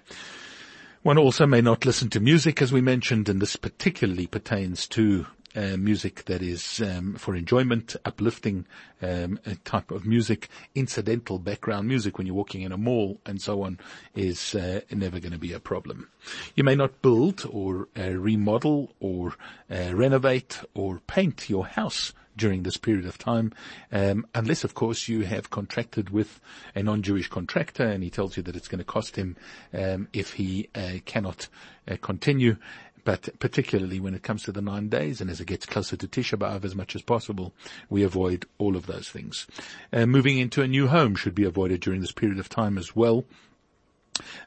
One 1.04 1.18
also 1.18 1.46
may 1.46 1.60
not 1.60 1.86
listen 1.86 2.10
to 2.12 2.22
music, 2.22 2.62
as 2.62 2.72
we 2.72 2.80
mentioned, 2.80 3.28
and 3.28 3.42
this 3.42 3.58
particularly 3.58 4.26
pertains 4.26 4.88
to 4.88 5.26
uh, 5.54 5.76
music 5.76 6.24
that 6.26 6.42
is 6.42 6.80
um, 6.80 7.16
for 7.16 7.36
enjoyment, 7.36 7.98
uplifting 8.06 8.66
um, 9.02 9.38
type 9.66 9.92
of 9.92 10.06
music, 10.06 10.48
incidental 10.76 11.40
background 11.40 11.90
music 11.90 12.18
when 12.18 12.26
you're 12.26 12.38
walking 12.38 12.62
in 12.62 12.72
a 12.72 12.78
mall 12.78 13.20
and 13.26 13.42
so 13.42 13.64
on 13.64 13.80
is 14.16 14.56
uh, 14.56 14.80
never 14.92 15.20
going 15.20 15.34
to 15.34 15.38
be 15.38 15.52
a 15.52 15.60
problem. 15.60 16.08
You 16.56 16.64
may 16.64 16.76
not 16.76 17.02
build 17.02 17.46
or 17.52 17.90
uh, 18.00 18.12
remodel 18.12 18.96
or 19.02 19.36
uh, 19.70 19.94
renovate 19.94 20.62
or 20.74 21.02
paint 21.06 21.50
your 21.50 21.66
house 21.66 22.14
during 22.36 22.63
this 22.63 22.78
period 22.78 23.06
of 23.06 23.18
time, 23.18 23.54
um, 23.92 24.25
unless 24.34 24.63
of 24.63 24.74
course 24.74 25.08
you 25.08 25.22
have 25.22 25.50
contracted 25.50 26.10
with 26.10 26.40
a 26.75 26.84
non-Jewish 26.84 27.28
contractor 27.28 27.84
and 27.84 28.04
he 28.04 28.10
tells 28.10 28.38
you 28.38 28.44
that 28.44 28.56
it's 28.56 28.68
going 28.68 28.80
to 28.80 28.86
cost 28.86 29.16
him 29.16 29.36
um, 29.74 30.08
if 30.13 30.34
he 30.34 30.70
uh, 30.75 30.94
cannot 31.06 31.48
uh, 31.88 31.98
continue. 32.02 32.58
But 33.06 33.38
particularly 33.40 34.00
when 34.00 34.13
it 34.13 34.24
comes 34.24 34.44
to 34.44 34.52
the 34.52 34.62
nine 34.62 34.88
days 34.88 35.20
and 35.20 35.30
as 35.30 35.42
it 35.42 35.48
gets 35.48 35.66
closer 35.66 35.98
to 35.98 36.08
Tisha 36.08 36.38
B'Av 36.38 36.63
as 36.63 36.75
much 36.75 36.96
as 36.96 37.02
possible, 37.02 37.54
we 37.90 38.04
avoid 38.04 38.46
all 38.58 38.78
of 38.78 38.86
those 38.86 39.10
things. 39.10 39.46
Uh, 39.92 40.06
moving 40.06 40.38
into 40.38 40.62
a 40.62 40.68
new 40.68 40.88
home 40.88 41.16
should 41.16 41.36
be 41.36 41.44
avoided 41.44 41.82
during 41.82 42.00
this 42.00 42.13
period 42.13 42.40
of 42.40 42.48
time 42.48 42.78
as 42.78 42.96
well. 42.96 43.25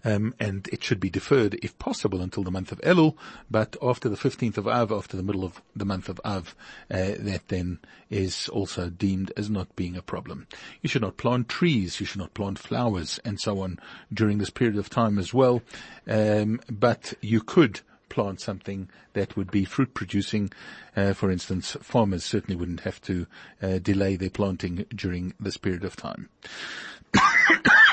Um, 0.05 0.35
and 0.39 0.69
it 0.73 0.85
should 0.85 1.01
be 1.01 1.11
deferred, 1.11 1.59
if 1.63 1.79
possible, 1.79 2.21
until 2.21 2.43
the 2.43 2.51
month 2.51 2.73
of 2.73 2.81
Elul. 2.81 3.17
But 3.51 3.77
after 3.83 4.09
the 4.09 4.17
15th 4.17 4.57
of 4.57 4.69
Av, 4.69 4.93
after 4.93 5.17
the 5.17 5.23
middle 5.23 5.45
of 5.45 5.61
the 5.75 5.85
month 5.85 6.09
of 6.09 6.21
Av, 6.25 6.55
uh, 6.91 7.15
that 7.19 7.49
then 7.49 7.81
is 8.11 8.49
also 8.49 8.89
deemed 8.89 9.33
as 9.37 9.51
not 9.51 9.75
being 9.77 9.97
a 9.97 10.03
problem. 10.03 10.47
You 10.83 10.89
should 10.89 11.03
not 11.03 11.17
plant 11.17 11.49
trees, 11.49 12.01
you 12.01 12.07
should 12.07 12.21
not 12.21 12.35
plant 12.35 12.59
flowers, 12.59 13.19
and 13.25 13.41
so 13.41 13.61
on 13.61 13.79
during 14.13 14.39
this 14.39 14.51
period 14.51 14.79
of 14.79 14.91
time 14.91 15.19
as 15.19 15.35
well. 15.35 15.63
Um, 16.07 16.61
but 16.71 17.15
you 17.21 17.41
could 17.41 17.81
plant 18.09 18.41
something 18.41 18.89
that 19.13 19.37
would 19.37 19.51
be 19.51 19.65
fruit 19.65 19.93
producing. 19.93 20.51
Uh, 20.97 21.13
for 21.13 21.31
instance, 21.31 21.77
farmers 21.83 22.25
certainly 22.25 22.57
wouldn't 22.57 22.81
have 22.81 23.01
to 23.03 23.27
uh, 23.63 23.79
delay 23.79 24.17
their 24.17 24.31
planting 24.31 24.87
during 24.95 25.35
this 25.41 25.57
period 25.57 25.85
of 25.85 25.97
time. 25.97 26.29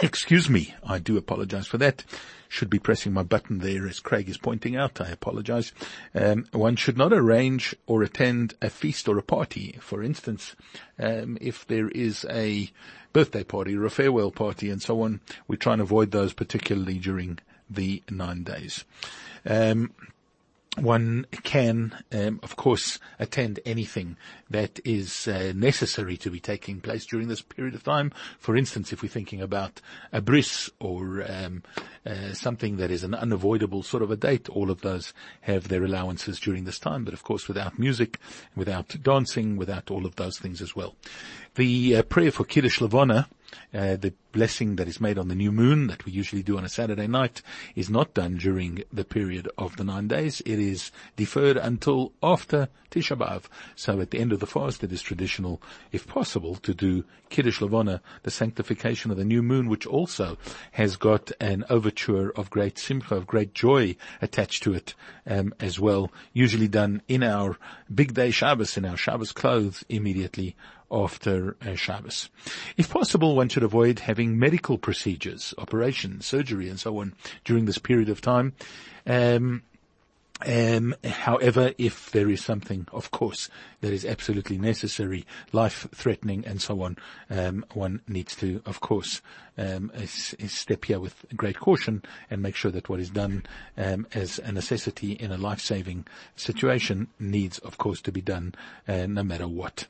Excuse 0.04 0.50
me. 0.50 0.76
I 0.86 1.00
do 1.00 1.16
apologize 1.16 1.66
for 1.66 1.78
that. 1.78 2.04
Should 2.50 2.70
be 2.70 2.78
pressing 2.78 3.14
my 3.14 3.24
button 3.24 3.60
there 3.60 3.88
as 3.88 4.02
Craig 4.02 4.28
is 4.28 4.38
pointing 4.38 4.76
out. 4.76 5.00
I 5.00 5.08
apologize. 5.08 5.72
Um, 6.14 6.46
one 6.52 6.76
should 6.76 6.98
not 6.98 7.14
arrange 7.14 7.74
or 7.88 8.04
attend 8.04 8.54
a 8.62 8.70
feast 8.70 9.08
or 9.08 9.18
a 9.18 9.24
party. 9.24 9.78
For 9.80 10.04
instance, 10.04 10.58
um, 11.00 11.38
if 11.40 11.66
there 11.66 11.88
is 11.88 12.26
a 12.30 12.70
birthday 13.14 13.46
party 13.46 13.78
or 13.78 13.86
a 13.86 13.90
farewell 13.90 14.30
party 14.30 14.70
and 14.70 14.82
so 14.82 15.02
on, 15.04 15.22
we 15.48 15.56
try 15.56 15.72
and 15.72 15.82
avoid 15.82 16.12
those 16.12 16.34
particularly 16.34 17.00
during 17.00 17.40
the 17.70 18.04
nine 18.10 18.44
days. 18.44 18.84
Um, 19.46 19.94
one 20.78 21.26
can, 21.44 21.96
um, 22.12 22.40
of 22.42 22.56
course, 22.56 23.00
attend 23.20 23.60
anything 23.66 24.18
that 24.50 24.80
is 24.84 25.28
uh, 25.28 25.54
necessary 25.56 26.18
to 26.18 26.32
be 26.32 26.40
taking 26.40 26.82
place 26.82 27.06
during 27.06 27.28
this 27.28 27.42
period 27.42 27.76
of 27.76 27.84
time. 27.84 28.12
For 28.40 28.56
instance, 28.56 28.92
if 28.92 29.02
we're 29.02 29.10
thinking 29.10 29.42
about 29.42 29.82
a 30.12 30.22
bris 30.22 30.70
or 30.80 31.26
um, 31.30 31.64
uh, 32.06 32.34
something 32.34 32.78
that 32.78 32.92
is 32.92 33.04
an 33.04 33.14
unavoidable 33.14 33.84
sort 33.84 34.04
of 34.04 34.12
a 34.12 34.16
date, 34.16 34.50
all 34.50 34.72
of 34.72 34.82
those 34.82 35.14
have 35.42 35.68
their 35.68 35.84
allowances 35.84 36.40
during 36.40 36.64
this 36.64 36.80
time. 36.80 37.06
But 37.06 37.14
of 37.14 37.24
course, 37.24 37.48
without 37.48 37.78
music, 37.78 38.20
without 38.56 38.96
dancing, 39.02 39.58
without 39.58 39.92
all 39.92 40.06
of 40.06 40.16
those 40.16 40.40
things 40.40 40.62
as 40.62 40.76
well. 40.76 40.96
The 41.56 41.98
uh, 41.98 42.02
prayer 42.04 42.32
for 42.32 42.46
Kiddush 42.46 42.82
Levana 42.82 43.28
uh, 43.74 43.96
the 43.96 44.14
blessing 44.32 44.76
that 44.78 44.88
is 44.88 45.00
made 45.00 45.18
on 45.18 45.28
the 45.28 45.36
new 45.36 45.52
moon 45.52 45.88
that 45.88 46.06
we 46.06 46.12
usually 46.12 46.44
do 46.44 46.58
on 46.58 46.66
a 46.66 46.70
Saturday 46.70 47.08
night 47.08 47.42
is 47.76 47.90
not 47.90 48.14
done 48.14 48.36
during 48.36 48.84
the 48.92 49.06
period 49.06 49.48
of 49.58 49.78
the 49.78 49.84
nine 49.84 50.08
days. 50.08 50.42
It 50.42 50.60
is 50.60 50.92
deferred 51.16 51.56
until 51.58 52.14
after 52.22 52.68
Tisha 52.90 53.18
B'Av. 53.18 53.44
So 53.76 54.02
at 54.02 54.12
the 54.12 54.20
end 54.20 54.34
of 54.34 54.40
the 54.40 54.48
fast, 54.48 54.84
it 54.84 54.92
is 54.92 55.02
traditional, 55.02 55.62
if 55.92 56.08
possible, 56.08 56.56
to 56.56 56.74
do 56.74 57.06
Kiddush 57.30 57.62
Levana, 57.62 58.02
the 58.24 58.32
sanctification 58.32 59.10
of 59.10 59.18
the 59.18 59.26
new 59.26 59.42
moon, 59.42 59.70
which 59.70 59.88
also 59.88 60.38
has 60.74 60.96
got 60.96 61.32
an 61.40 61.64
overture 61.70 62.30
of 62.32 62.50
great 62.50 62.78
simcha, 62.78 63.16
of 63.16 63.28
great 63.28 63.54
joy 63.54 63.96
attached 64.22 64.64
to 64.64 64.74
it 64.74 64.94
um, 65.26 65.54
as 65.60 65.80
well. 65.80 66.12
Usually 66.34 66.68
done 66.68 67.02
in 67.08 67.24
our 67.24 67.58
big 67.94 68.14
day 68.14 68.32
Shabbos, 68.32 68.78
in 68.78 68.86
our 68.86 68.98
Shabbos 68.98 69.32
clothes 69.32 69.84
immediately 69.90 70.56
after 70.94 71.58
uh, 71.66 71.76
Shabbos. 71.76 72.30
If 72.78 72.90
possible, 72.90 73.36
one 73.36 73.50
should 73.50 73.64
avoid 73.64 74.00
having 74.00 74.38
medical 74.38 74.78
procedures, 74.78 75.54
operations, 75.58 76.26
surgery, 76.26 76.70
and 76.70 76.80
so 76.80 77.00
on 77.00 77.14
during 77.44 77.66
this 77.66 77.80
period 77.80 78.10
of 78.10 78.22
time. 78.22 78.54
Um, 79.08 79.64
um, 80.46 80.96
however, 81.04 81.74
if 81.78 82.12
there 82.12 82.30
is 82.30 82.44
something, 82.44 82.88
of 82.92 83.12
course, 83.12 83.50
that 83.82 83.94
is 83.94 84.06
absolutely 84.06 84.58
necessary, 84.58 85.26
life-threatening, 85.52 86.46
and 86.46 86.62
so 86.62 86.82
on, 86.82 86.98
um, 87.30 87.66
one 87.74 88.02
needs 88.08 88.36
to, 88.38 88.62
of 88.66 88.82
course, 88.82 89.22
um, 89.58 89.92
step 90.06 90.86
here 90.86 91.00
with 91.00 91.26
great 91.36 91.60
caution 91.60 92.04
and 92.30 92.42
make 92.42 92.56
sure 92.56 92.72
that 92.72 92.90
what 92.90 93.00
is 93.00 93.10
done 93.10 93.46
um, 93.78 94.06
as 94.14 94.40
a 94.40 94.52
necessity 94.52 95.14
in 95.14 95.32
a 95.32 95.38
life-saving 95.38 96.06
situation 96.36 97.08
needs, 97.20 97.60
of 97.60 97.78
course, 97.78 98.02
to 98.02 98.12
be 98.12 98.22
done 98.22 98.54
uh, 98.88 99.06
no 99.06 99.24
matter 99.24 99.48
what. 99.48 99.88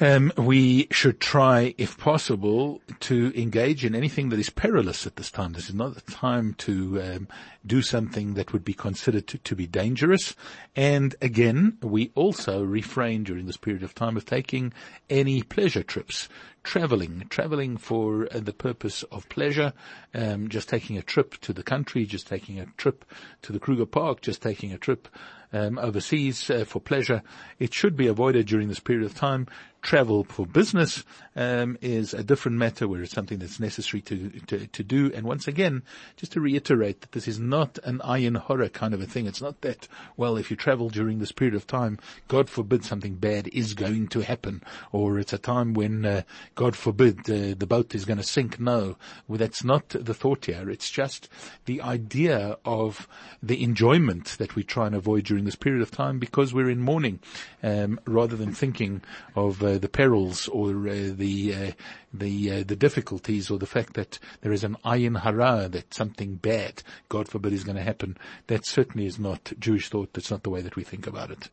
Um, 0.00 0.32
we 0.36 0.86
should 0.92 1.20
try, 1.20 1.74
if 1.76 1.98
possible, 1.98 2.80
to 3.00 3.32
engage 3.34 3.84
in 3.84 3.96
anything 3.96 4.28
that 4.28 4.38
is 4.38 4.48
perilous 4.48 5.08
at 5.08 5.16
this 5.16 5.30
time. 5.30 5.54
This 5.54 5.68
is 5.68 5.74
not 5.74 5.96
the 5.96 6.12
time 6.12 6.54
to 6.58 7.02
um, 7.02 7.28
do 7.66 7.82
something 7.82 8.34
that 8.34 8.52
would 8.52 8.64
be 8.64 8.74
considered 8.74 9.26
to, 9.26 9.38
to, 9.38 9.56
be 9.56 9.66
dangerous. 9.66 10.36
And 10.76 11.16
again, 11.20 11.78
we 11.82 12.12
also 12.14 12.62
refrain 12.62 13.24
during 13.24 13.46
this 13.46 13.56
period 13.56 13.82
of 13.82 13.92
time 13.92 14.16
of 14.16 14.24
taking 14.24 14.72
any 15.10 15.42
pleasure 15.42 15.82
trips. 15.82 16.28
Traveling, 16.62 17.26
traveling 17.28 17.76
for 17.76 18.28
uh, 18.32 18.40
the 18.40 18.52
purpose 18.52 19.02
of 19.04 19.28
pleasure, 19.28 19.72
um, 20.14 20.48
just 20.48 20.68
taking 20.68 20.96
a 20.96 21.02
trip 21.02 21.38
to 21.40 21.52
the 21.52 21.62
country, 21.62 22.04
just 22.04 22.28
taking 22.28 22.60
a 22.60 22.66
trip 22.76 23.04
to 23.42 23.52
the 23.52 23.58
Kruger 23.58 23.86
Park, 23.86 24.20
just 24.20 24.42
taking 24.42 24.72
a 24.72 24.78
trip 24.78 25.08
um, 25.52 25.78
overseas 25.78 26.50
uh, 26.50 26.64
for 26.66 26.80
pleasure. 26.80 27.22
It 27.58 27.74
should 27.74 27.96
be 27.96 28.06
avoided 28.06 28.46
during 28.46 28.68
this 28.68 28.80
period 28.80 29.04
of 29.04 29.14
time 29.14 29.46
travel 29.82 30.24
for 30.24 30.46
business 30.46 31.04
um, 31.36 31.78
is 31.80 32.12
a 32.12 32.24
different 32.24 32.58
matter 32.58 32.88
where 32.88 33.02
it's 33.02 33.12
something 33.12 33.38
that's 33.38 33.60
necessary 33.60 34.00
to, 34.02 34.30
to, 34.46 34.66
to 34.66 34.82
do. 34.82 35.12
And 35.14 35.24
once 35.24 35.46
again, 35.46 35.82
just 36.16 36.32
to 36.32 36.40
reiterate 36.40 37.00
that 37.00 37.12
this 37.12 37.28
is 37.28 37.38
not 37.38 37.78
an 37.84 38.00
ayin 38.00 38.46
hara 38.46 38.68
kind 38.68 38.92
of 38.92 39.00
a 39.00 39.06
thing. 39.06 39.26
It's 39.26 39.40
not 39.40 39.60
that, 39.60 39.86
well, 40.16 40.36
if 40.36 40.50
you 40.50 40.56
travel 40.56 40.88
during 40.88 41.20
this 41.20 41.32
period 41.32 41.54
of 41.54 41.66
time, 41.66 41.98
God 42.26 42.50
forbid 42.50 42.84
something 42.84 43.14
bad 43.14 43.48
is 43.48 43.74
going 43.74 44.08
to 44.08 44.20
happen, 44.20 44.62
or 44.92 45.18
it's 45.18 45.32
a 45.32 45.38
time 45.38 45.74
when, 45.74 46.04
uh, 46.04 46.22
God 46.54 46.74
forbid, 46.74 47.20
uh, 47.30 47.54
the 47.56 47.66
boat 47.66 47.94
is 47.94 48.04
going 48.04 48.18
to 48.18 48.24
sink. 48.24 48.58
No, 48.58 48.96
well, 49.28 49.38
that's 49.38 49.62
not 49.62 49.88
the 49.90 50.14
thought 50.14 50.46
here. 50.46 50.68
It's 50.70 50.90
just 50.90 51.28
the 51.66 51.80
idea 51.82 52.56
of 52.64 53.06
the 53.42 53.62
enjoyment 53.62 54.36
that 54.38 54.56
we 54.56 54.64
try 54.64 54.86
and 54.86 54.94
avoid 54.94 55.24
during 55.24 55.37
this 55.44 55.56
period 55.56 55.82
of 55.82 55.90
time 55.90 56.18
because 56.18 56.52
we're 56.54 56.70
in 56.70 56.80
mourning, 56.80 57.20
um, 57.62 58.00
rather 58.06 58.36
than 58.36 58.52
thinking 58.52 59.02
of 59.34 59.62
uh, 59.62 59.78
the 59.78 59.88
perils 59.88 60.48
or 60.48 60.70
uh, 60.88 61.10
the 61.14 61.54
uh, 61.54 61.72
the 62.12 62.52
uh, 62.52 62.64
the 62.66 62.76
difficulties 62.76 63.50
or 63.50 63.58
the 63.58 63.66
fact 63.66 63.94
that 63.94 64.18
there 64.40 64.52
is 64.52 64.64
an 64.64 64.76
ayin 64.84 65.20
hara 65.20 65.68
that 65.68 65.92
something 65.92 66.36
bad, 66.36 66.82
God 67.08 67.28
forbid, 67.28 67.52
is 67.52 67.64
going 67.64 67.76
to 67.76 67.82
happen. 67.82 68.16
That 68.46 68.66
certainly 68.66 69.06
is 69.06 69.18
not 69.18 69.52
Jewish 69.58 69.88
thought. 69.88 70.12
That's 70.12 70.30
not 70.30 70.42
the 70.42 70.50
way 70.50 70.62
that 70.62 70.76
we 70.76 70.84
think 70.84 71.06
about 71.06 71.30
it. 71.30 71.48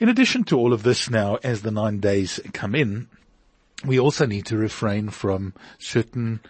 In 0.00 0.08
addition 0.08 0.44
to 0.44 0.58
all 0.58 0.72
of 0.72 0.82
this, 0.82 1.08
now 1.08 1.38
as 1.42 1.62
the 1.62 1.70
nine 1.70 2.00
days 2.00 2.40
come 2.52 2.74
in, 2.74 3.08
we 3.84 3.98
also 3.98 4.26
need 4.26 4.46
to 4.46 4.56
refrain 4.56 5.08
from 5.08 5.54
certain 5.78 6.40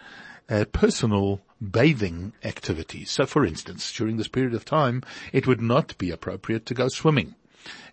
uh, 0.49 0.65
personal 0.71 1.41
bathing 1.61 2.33
activities. 2.43 3.11
So 3.11 3.25
for 3.25 3.45
instance, 3.45 3.91
during 3.93 4.17
this 4.17 4.27
period 4.27 4.53
of 4.53 4.65
time, 4.65 5.03
it 5.31 5.47
would 5.47 5.61
not 5.61 5.97
be 5.97 6.11
appropriate 6.11 6.65
to 6.67 6.73
go 6.73 6.87
swimming. 6.87 7.35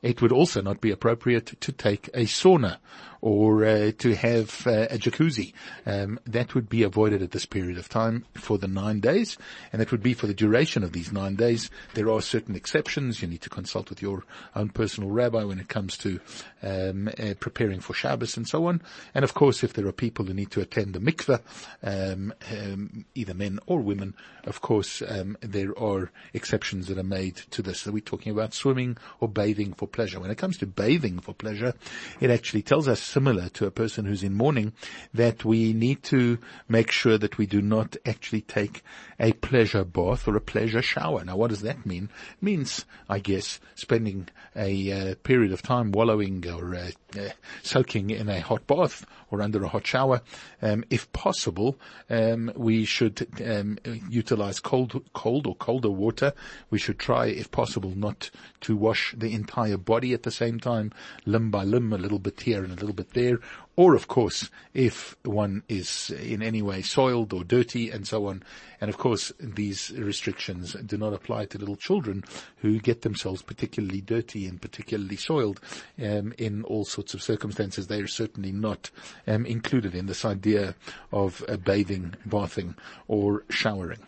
It 0.02 0.21
would 0.21 0.32
also 0.32 0.61
not 0.61 0.80
be 0.80 0.90
appropriate 0.90 1.61
to 1.61 1.73
take 1.73 2.09
a 2.09 2.23
sauna 2.23 2.78
or 3.23 3.64
uh, 3.64 3.92
to 3.99 4.14
have 4.16 4.66
uh, 4.66 4.88
a 4.90 4.99
jacuzzi. 4.99 5.52
Um, 5.87 6.18
that 6.26 6.54
would 6.54 6.68
be 6.68 6.82
avoided 6.82 7.23
at 7.23 7.30
this 7.30 7.47
period 7.47 7.78
of 7.78 7.88
time 7.88 8.26
for 8.35 8.59
the 8.59 8.66
nine 8.66 8.99
days, 8.99 9.38
and 9.73 9.80
that 9.80 9.92
would 9.92 10.02
be 10.02 10.12
for 10.12 10.26
the 10.26 10.35
duration 10.35 10.82
of 10.82 10.92
these 10.92 11.12
nine 11.12 11.37
days. 11.37 11.71
There 11.94 12.11
are 12.11 12.21
certain 12.21 12.56
exceptions. 12.56 13.23
You 13.23 13.28
need 13.28 13.42
to 13.42 13.49
consult 13.49 13.90
with 13.90 14.02
your 14.02 14.25
own 14.56 14.71
personal 14.71 15.09
rabbi 15.09 15.44
when 15.44 15.61
it 15.61 15.68
comes 15.68 15.97
to 15.99 16.21
um, 16.64 17.09
uh, 17.09 17.35
preparing 17.38 17.78
for 17.78 17.94
Shabbos 17.94 18.37
and 18.37 18.47
so 18.47 18.66
on. 18.66 18.82
And 19.14 19.23
of 19.25 19.35
course, 19.35 19.62
if 19.62 19.73
there 19.73 19.87
are 19.87 19.92
people 19.92 20.25
who 20.25 20.35
need 20.35 20.50
to 20.50 20.61
attend 20.61 20.94
the 20.94 20.99
mikveh, 20.99 21.40
um, 21.85 22.35
um 22.50 23.04
either 23.14 23.35
men 23.35 23.61
or 23.66 23.78
women, 23.78 24.14
of 24.44 24.61
course, 24.61 25.00
um, 25.06 25.38
there 25.40 25.78
are 25.78 26.11
exceptions 26.35 26.88
that 26.88 26.99
are 26.99 27.04
made 27.04 27.37
to 27.52 27.62
this. 27.62 27.80
So 27.80 27.92
we're 27.92 28.00
talking 28.00 28.32
about 28.32 28.52
swimming 28.52 28.97
or 29.21 29.28
bathing 29.28 29.75
for 29.75 29.87
pleasure. 29.93 30.19
When 30.21 30.31
it 30.31 30.39
comes 30.39 30.59
to 30.59 30.67
bathing 30.67 31.19
for 31.19 31.35
pleasure, 31.35 31.75
it 32.21 32.31
actually 32.31 32.63
tells 32.63 32.89
us 32.89 33.01
similar 33.01 33.49
to 33.51 33.67
a 33.67 33.71
person 33.71 34.05
who's 34.05 34.23
in 34.23 34.35
mourning 34.35 34.73
that 35.15 35.45
we 35.45 35.73
need 35.73 36.03
to 36.05 36.39
make 36.69 36.91
sure 36.91 37.19
that 37.19 37.39
we 37.39 37.47
do 37.47 37.63
not 37.63 37.97
actually 38.07 38.41
take 38.41 38.83
a 39.21 39.33
pleasure 39.33 39.85
bath 39.85 40.27
or 40.27 40.37
a 40.37 40.41
pleasure 40.41 40.83
shower. 40.83 41.25
Now 41.25 41.37
what 41.37 41.51
does 41.51 41.63
that 41.63 41.87
mean? 41.87 42.09
It 42.33 42.43
means, 42.43 42.85
I 43.09 43.19
guess, 43.19 43.61
spending 43.75 44.29
a 44.57 44.93
uh, 44.93 45.15
period 45.23 45.53
of 45.53 45.63
time 45.63 45.93
wallowing 45.93 46.45
or 46.49 46.75
uh, 46.75 46.91
uh, 47.19 47.29
soaking 47.63 48.11
in 48.11 48.29
a 48.29 48.41
hot 48.41 48.67
bath 48.67 49.07
or 49.31 49.43
under 49.43 49.63
a 49.65 49.69
hot 49.69 49.87
shower. 49.87 50.23
Um, 50.61 50.85
if 50.91 51.13
possible, 51.13 51.79
um, 52.11 52.53
we 52.57 52.85
should 52.85 53.27
um, 53.45 53.79
utilize 54.09 54.61
cold, 54.61 55.03
cold 55.13 55.47
or 55.47 55.55
colder 55.55 55.91
water. 55.91 56.33
We 56.71 56.79
should 56.79 56.99
try, 56.99 57.27
if 57.27 57.51
possible, 57.51 57.93
not 57.95 58.31
to 58.63 58.77
wash 58.77 59.15
the 59.17 59.33
entire 59.33 59.77
body 59.83 60.15
at 60.15 60.23
the 60.23 60.31
same 60.31 60.59
time, 60.59 60.93
limb 61.27 61.51
by 61.51 61.65
limb, 61.65 61.93
a 61.93 61.99
little 61.99 62.19
bit 62.19 62.41
here 62.41 62.65
and 62.65 62.73
a 62.73 62.77
little 62.77 62.95
bit 62.95 63.11
there. 63.11 63.39
Or 63.75 63.95
of 63.95 64.07
course, 64.07 64.51
if 64.75 65.17
one 65.25 65.62
is 65.69 66.11
in 66.11 66.43
any 66.43 66.61
way 66.61 66.83
soiled 66.83 67.33
or 67.33 67.43
dirty 67.43 67.91
and 67.91 68.07
so 68.07 68.27
on. 68.27 68.43
And 68.81 68.91
of 68.91 68.99
course, 68.99 69.33
these 69.41 69.91
restrictions 69.93 70.75
do 70.75 70.99
not 70.99 71.15
apply 71.15 71.47
to 71.47 71.59
little 71.59 71.77
children 71.77 72.25
who 72.59 72.81
get 72.81 73.03
themselves 73.03 73.41
particularly 73.41 74.03
dirty 74.03 74.47
and 74.47 74.61
particularly 74.61 75.17
soiled 75.17 75.61
um, 76.03 76.35
in 76.37 76.65
all 76.65 76.85
sorts 76.85 77.15
of 77.15 77.23
circumstances. 77.23 77.87
They 77.87 78.03
are 78.03 78.09
certainly 78.09 78.53
not 78.53 78.91
um, 79.27 79.47
included 79.47 79.95
in 79.95 80.07
this 80.07 80.25
idea 80.25 80.75
of 81.11 81.43
uh, 81.49 81.57
bathing, 81.57 82.15
bathing, 82.27 82.75
or 83.09 83.45
showering. 83.49 84.01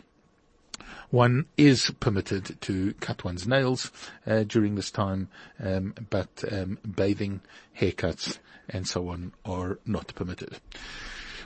One 1.14 1.47
is 1.56 1.92
permitted 2.00 2.61
to 2.62 2.92
cut 2.94 3.23
one's 3.23 3.47
nails 3.47 3.92
uh, 4.26 4.42
during 4.42 4.75
this 4.75 4.90
time, 4.90 5.28
um, 5.62 5.94
but 6.11 6.42
um, 6.50 6.76
bathing, 6.85 7.40
haircuts, 7.78 8.38
and 8.68 8.88
so 8.88 9.11
on 9.11 9.30
are 9.44 9.78
not 9.87 10.12
permitted. 10.16 10.59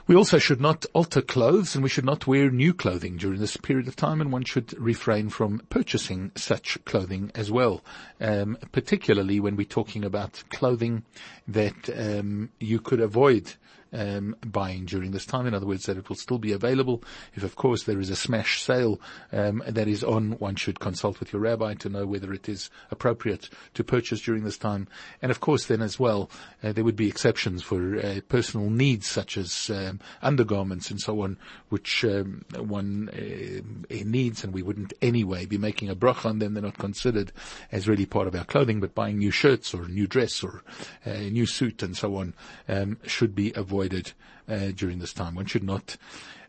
We 0.07 0.15
also 0.15 0.39
should 0.39 0.59
not 0.59 0.87
alter 0.93 1.21
clothes 1.21 1.75
and 1.75 1.83
we 1.83 1.89
should 1.89 2.03
not 2.03 2.25
wear 2.25 2.49
new 2.49 2.73
clothing 2.73 3.17
during 3.17 3.39
this 3.39 3.57
period 3.57 3.87
of 3.87 3.95
time 3.95 4.21
and 4.21 4.31
one 4.31 4.43
should 4.43 4.73
refrain 4.75 5.29
from 5.29 5.61
purchasing 5.69 6.31
such 6.33 6.83
clothing 6.85 7.31
as 7.35 7.51
well, 7.51 7.83
um, 8.19 8.57
particularly 8.71 9.39
when 9.39 9.55
we're 9.55 9.67
talking 9.67 10.03
about 10.03 10.43
clothing 10.49 11.03
that 11.47 11.91
um, 11.95 12.49
you 12.59 12.79
could 12.79 13.01
avoid 13.01 13.53
um, 13.93 14.35
buying 14.45 14.85
during 14.85 15.11
this 15.11 15.25
time. 15.25 15.47
In 15.47 15.53
other 15.53 15.65
words, 15.65 15.85
that 15.85 15.97
it 15.97 16.09
will 16.09 16.15
still 16.15 16.37
be 16.37 16.51
available. 16.51 17.03
If, 17.35 17.43
of 17.43 17.55
course, 17.55 17.83
there 17.83 17.99
is 17.99 18.09
a 18.09 18.15
smash 18.15 18.61
sale 18.61 18.99
um, 19.31 19.63
that 19.67 19.87
is 19.87 20.03
on, 20.03 20.33
one 20.33 20.55
should 20.55 20.79
consult 20.79 21.19
with 21.19 21.33
your 21.33 21.41
rabbi 21.41 21.73
to 21.75 21.89
know 21.89 22.05
whether 22.05 22.33
it 22.33 22.47
is 22.47 22.69
appropriate 22.91 23.49
to 23.73 23.83
purchase 23.83 24.21
during 24.21 24.43
this 24.43 24.57
time. 24.57 24.87
And 25.21 25.31
of 25.31 25.39
course, 25.39 25.65
then 25.65 25.81
as 25.81 25.99
well, 25.99 26.29
uh, 26.63 26.71
there 26.71 26.83
would 26.83 26.95
be 26.95 27.07
exceptions 27.07 27.63
for 27.63 27.97
uh, 27.99 28.19
personal 28.29 28.69
needs 28.69 29.07
such 29.07 29.37
as 29.37 29.69
um, 29.69 29.99
undergarments 30.21 30.91
and 30.91 30.99
so 30.99 31.21
on, 31.21 31.37
which 31.69 32.05
um, 32.05 32.45
one 32.57 33.09
uh, 33.09 33.95
needs, 34.05 34.43
and 34.43 34.53
we 34.53 34.61
wouldn't 34.61 34.93
anyway 35.01 35.45
be 35.45 35.57
making 35.57 35.89
a 35.89 35.95
bracha 35.95 36.25
on 36.25 36.39
them. 36.39 36.53
They're 36.53 36.63
not 36.63 36.77
considered 36.77 37.31
as 37.71 37.87
really 37.87 38.05
part 38.05 38.27
of 38.27 38.35
our 38.35 38.45
clothing, 38.45 38.79
but 38.79 38.95
buying 38.95 39.17
new 39.17 39.31
shirts 39.31 39.73
or 39.73 39.83
a 39.83 39.87
new 39.87 40.07
dress 40.07 40.43
or 40.43 40.63
a 41.05 41.29
new 41.29 41.45
suit 41.45 41.81
and 41.81 41.95
so 41.95 42.15
on 42.15 42.33
um, 42.67 42.97
should 43.05 43.35
be 43.35 43.51
avoided 43.55 43.78
avoided 43.79 44.11
uh, 44.49 44.71
during 44.75 44.99
this 44.99 45.13
time. 45.13 45.35
One 45.35 45.45
should 45.45 45.63
not 45.63 45.95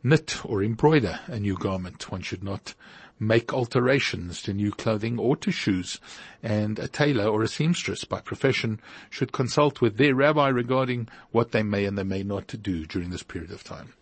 knit 0.03 0.45
or 0.45 0.65
embroider 0.65 1.21
a 1.27 1.39
new 1.39 1.57
garment. 1.57 2.11
One 2.11 2.23
should 2.23 2.43
not 2.43 2.75
make 3.21 3.53
alterations 3.53 4.43
to 4.43 4.53
new 4.53 4.73
clothing 4.73 5.19
or 5.19 5.37
to 5.37 5.53
shoes, 5.53 6.01
and 6.43 6.79
a 6.79 6.89
tailor 6.89 7.27
or 7.27 7.43
a 7.43 7.49
seamstress 7.49 8.05
by 8.05 8.21
profession 8.21 8.81
should 9.11 9.31
consult 9.31 9.81
with 9.81 9.97
their 9.97 10.15
rabbi 10.15 10.49
regarding 10.49 11.07
what 11.31 11.53
they 11.53 11.63
may 11.63 11.85
and 11.85 11.97
they 11.97 12.03
may 12.03 12.23
not 12.23 12.49
do 12.63 12.85
during 12.87 13.11
this 13.11 13.23
period 13.23 13.53
of 13.53 13.63
time. 13.63 13.93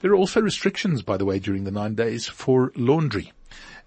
There 0.00 0.12
are 0.12 0.16
also 0.16 0.40
restrictions, 0.40 1.02
by 1.02 1.16
the 1.16 1.26
way, 1.26 1.40
during 1.40 1.64
the 1.64 1.72
nine 1.72 1.94
days 1.94 2.26
for 2.26 2.72
laundry. 2.74 3.32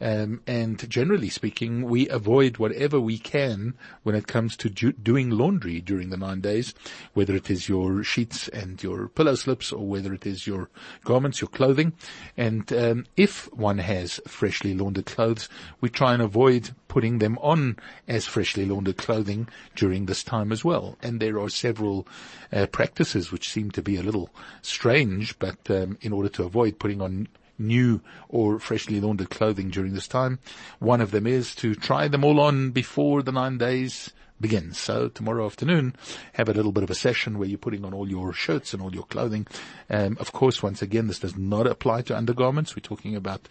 Um, 0.01 0.41
and 0.47 0.89
generally 0.89 1.29
speaking, 1.29 1.83
we 1.83 2.09
avoid 2.09 2.57
whatever 2.57 2.99
we 2.99 3.19
can 3.19 3.75
when 4.01 4.15
it 4.15 4.27
comes 4.27 4.57
to 4.57 4.69
do- 4.69 4.93
doing 4.93 5.29
laundry 5.29 5.79
during 5.79 6.09
the 6.09 6.17
nine 6.17 6.41
days, 6.41 6.73
whether 7.13 7.35
it 7.35 7.51
is 7.51 7.69
your 7.69 8.03
sheets 8.03 8.47
and 8.47 8.81
your 8.81 9.07
pillow 9.09 9.35
slips 9.35 9.71
or 9.71 9.85
whether 9.85 10.11
it 10.13 10.25
is 10.25 10.47
your 10.47 10.69
garments, 11.03 11.39
your 11.39 11.49
clothing. 11.49 11.93
And 12.35 12.73
um, 12.73 13.05
if 13.15 13.51
one 13.53 13.77
has 13.77 14.19
freshly 14.27 14.73
laundered 14.73 15.05
clothes, 15.05 15.47
we 15.79 15.89
try 15.89 16.13
and 16.13 16.21
avoid 16.21 16.71
putting 16.87 17.19
them 17.19 17.37
on 17.37 17.77
as 18.07 18.25
freshly 18.25 18.65
laundered 18.65 18.97
clothing 18.97 19.47
during 19.75 20.07
this 20.07 20.23
time 20.23 20.51
as 20.51 20.65
well. 20.65 20.97
And 21.01 21.19
there 21.19 21.39
are 21.39 21.47
several 21.47 22.07
uh, 22.51 22.65
practices 22.65 23.31
which 23.31 23.49
seem 23.49 23.71
to 23.71 23.81
be 23.81 23.95
a 23.97 24.03
little 24.03 24.29
strange, 24.61 25.37
but 25.39 25.69
um, 25.69 25.97
in 26.01 26.11
order 26.11 26.27
to 26.29 26.43
avoid 26.43 26.79
putting 26.79 27.01
on 27.01 27.27
new 27.62 28.02
or 28.30 28.60
freshly 28.60 29.00
laundered 29.00 29.30
clothing 29.30 29.69
during 29.69 29.93
this 29.93 30.08
time. 30.08 30.39
One 30.80 31.02
of 31.02 31.12
them 31.12 31.28
is 31.28 31.56
to 31.56 31.76
try 31.76 32.08
them 32.08 32.24
all 32.24 32.39
on 32.39 32.71
before 32.71 33.21
the 33.24 33.32
nine 33.32 33.58
days 33.58 34.12
begins. 34.41 34.80
So 34.80 35.08
tomorrow 35.08 35.45
afternoon, 35.45 35.95
have 36.34 36.50
a 36.50 36.54
little 36.54 36.71
bit 36.71 36.84
of 36.84 36.89
a 36.89 36.95
session 36.95 37.38
where 37.38 37.47
you're 37.47 37.60
putting 37.60 37.86
on 37.86 37.93
all 37.93 38.10
your 38.10 38.34
shirts 38.34 38.74
and 38.74 38.82
all 38.82 38.93
your 38.93 39.04
clothing. 39.04 39.47
Um, 39.89 40.17
of 40.19 40.34
course, 40.34 40.63
once 40.63 40.82
again, 40.82 41.08
this 41.08 41.19
does 41.19 41.38
not 41.38 41.67
apply 41.67 42.02
to 42.04 42.17
undergarments. 42.17 42.76
We're 42.76 42.82
talking 42.82 43.15
about 43.15 43.47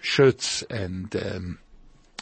shirts 0.00 0.62
and 0.68 1.14
um, 1.16 1.58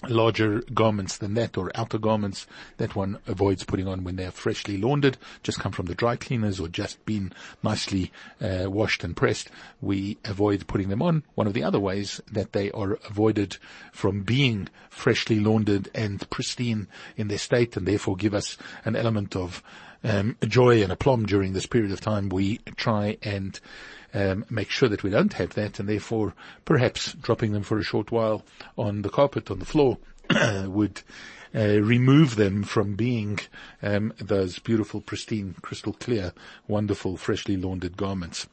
larger 0.09 0.63
garments 0.75 1.19
than 1.19 1.35
that 1.35 1.57
or 1.57 1.71
outer 1.75 1.99
garments 1.99 2.47
that 2.77 2.97
one 2.97 3.19
avoids 3.27 3.65
putting 3.65 3.89
on 3.89 4.05
when 4.05 4.17
they're 4.17 4.31
freshly 4.31 4.77
laundered, 4.77 5.17
just 5.43 5.61
come 5.61 5.73
from 5.73 5.87
the 5.87 5.95
dry 5.95 6.17
cleaners 6.17 6.61
or 6.61 6.69
just 6.69 7.05
been 7.05 7.33
nicely 7.63 8.11
uh, 8.41 8.71
washed 8.71 9.05
and 9.05 9.17
pressed. 9.17 9.51
We 9.81 10.19
avoid 10.25 10.67
putting 10.67 10.89
them 10.89 11.03
on. 11.03 11.23
One 11.35 11.47
of 11.47 11.55
the 11.55 11.65
other 11.65 11.81
ways 11.81 12.21
that 12.31 12.53
they 12.53 12.71
are 12.73 12.99
avoided 13.09 13.57
from 13.93 14.23
being 14.23 14.69
freshly 14.91 15.41
laundered 15.41 15.89
and 15.95 16.29
pristine 16.31 16.89
in 17.17 17.29
their 17.29 17.39
state 17.39 17.77
and 17.77 17.87
therefore 17.87 18.17
give 18.17 18.35
us 18.35 18.57
an 18.85 18.97
element 18.97 19.37
of 19.37 19.63
um, 20.05 20.37
joy 20.47 20.83
and 20.83 20.93
aplomb 20.93 21.27
during 21.27 21.53
this 21.53 21.67
period 21.67 21.93
of 21.93 22.01
time, 22.01 22.29
we 22.29 22.59
try 22.77 23.19
and 23.23 23.59
um, 24.15 24.45
make 24.51 24.71
sure 24.71 24.89
that 24.89 25.03
we 25.03 25.11
don't 25.11 25.33
have 25.35 25.55
that, 25.55 25.81
and 25.81 25.89
therefore 25.89 26.35
perhaps 26.65 27.13
dropping 27.15 27.53
them 27.53 27.63
for 27.63 27.79
a 27.79 27.85
short 27.85 28.11
while 28.11 28.45
on 28.77 29.03
the 29.03 29.11
carpet 29.11 29.51
on 29.51 29.59
the 29.59 29.65
floor 29.65 29.99
would 30.67 31.03
remove 31.55 32.37
them 32.37 32.63
from 32.63 32.95
being 32.95 33.39
um, 33.83 34.13
those 34.19 34.59
beautiful, 34.59 35.01
pristine, 35.01 35.55
crystal 35.63 35.93
clear, 35.93 36.33
wonderful, 36.69 37.17
freshly 37.17 37.57
laundered 37.57 37.97
garments. 37.97 38.47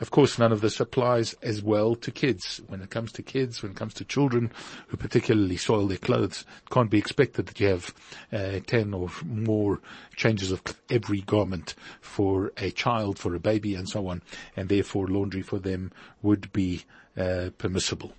Of 0.00 0.10
course, 0.10 0.38
none 0.38 0.52
of 0.52 0.60
this 0.60 0.80
applies 0.80 1.34
as 1.42 1.62
well 1.62 1.94
to 1.96 2.10
kids. 2.10 2.60
When 2.68 2.80
it 2.80 2.90
comes 2.90 3.12
to 3.12 3.22
kids, 3.22 3.62
when 3.62 3.72
it 3.72 3.76
comes 3.76 3.94
to 3.94 4.04
children 4.04 4.50
who 4.88 4.96
particularly 4.96 5.56
soil 5.56 5.86
their 5.86 5.98
clothes, 5.98 6.44
it 6.64 6.70
can't 6.70 6.90
be 6.90 6.98
expected 6.98 7.46
that 7.46 7.60
you 7.60 7.68
have 7.68 7.94
uh, 8.32 8.60
ten 8.66 8.94
or 8.94 9.10
more 9.24 9.80
changes 10.16 10.50
of 10.50 10.62
every 10.90 11.20
garment 11.20 11.74
for 12.00 12.52
a 12.56 12.70
child, 12.70 13.18
for 13.18 13.34
a 13.34 13.40
baby, 13.40 13.74
and 13.74 13.88
so 13.88 14.08
on, 14.08 14.22
and 14.56 14.68
therefore 14.68 15.08
laundry 15.08 15.42
for 15.42 15.58
them 15.58 15.92
would 16.22 16.52
be 16.52 16.84
uh, 17.16 17.50
permissible. 17.58 18.12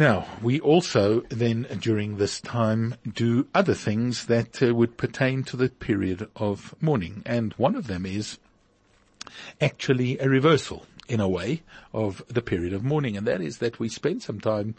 Now, 0.00 0.26
we 0.40 0.60
also 0.60 1.20
then 1.28 1.66
during 1.78 2.16
this 2.16 2.40
time 2.40 2.94
do 3.06 3.48
other 3.54 3.74
things 3.74 4.24
that 4.24 4.62
uh, 4.62 4.74
would 4.74 4.96
pertain 4.96 5.44
to 5.44 5.58
the 5.58 5.68
period 5.68 6.26
of 6.34 6.74
mourning. 6.80 7.22
And 7.26 7.52
one 7.58 7.74
of 7.74 7.86
them 7.86 8.06
is 8.06 8.38
actually 9.60 10.18
a 10.18 10.26
reversal 10.26 10.86
in 11.06 11.20
a 11.20 11.28
way 11.28 11.64
of 11.92 12.22
the 12.28 12.40
period 12.40 12.72
of 12.72 12.82
mourning. 12.82 13.14
And 13.14 13.26
that 13.26 13.42
is 13.42 13.58
that 13.58 13.78
we 13.78 13.90
spend 13.90 14.22
some 14.22 14.40
time 14.40 14.74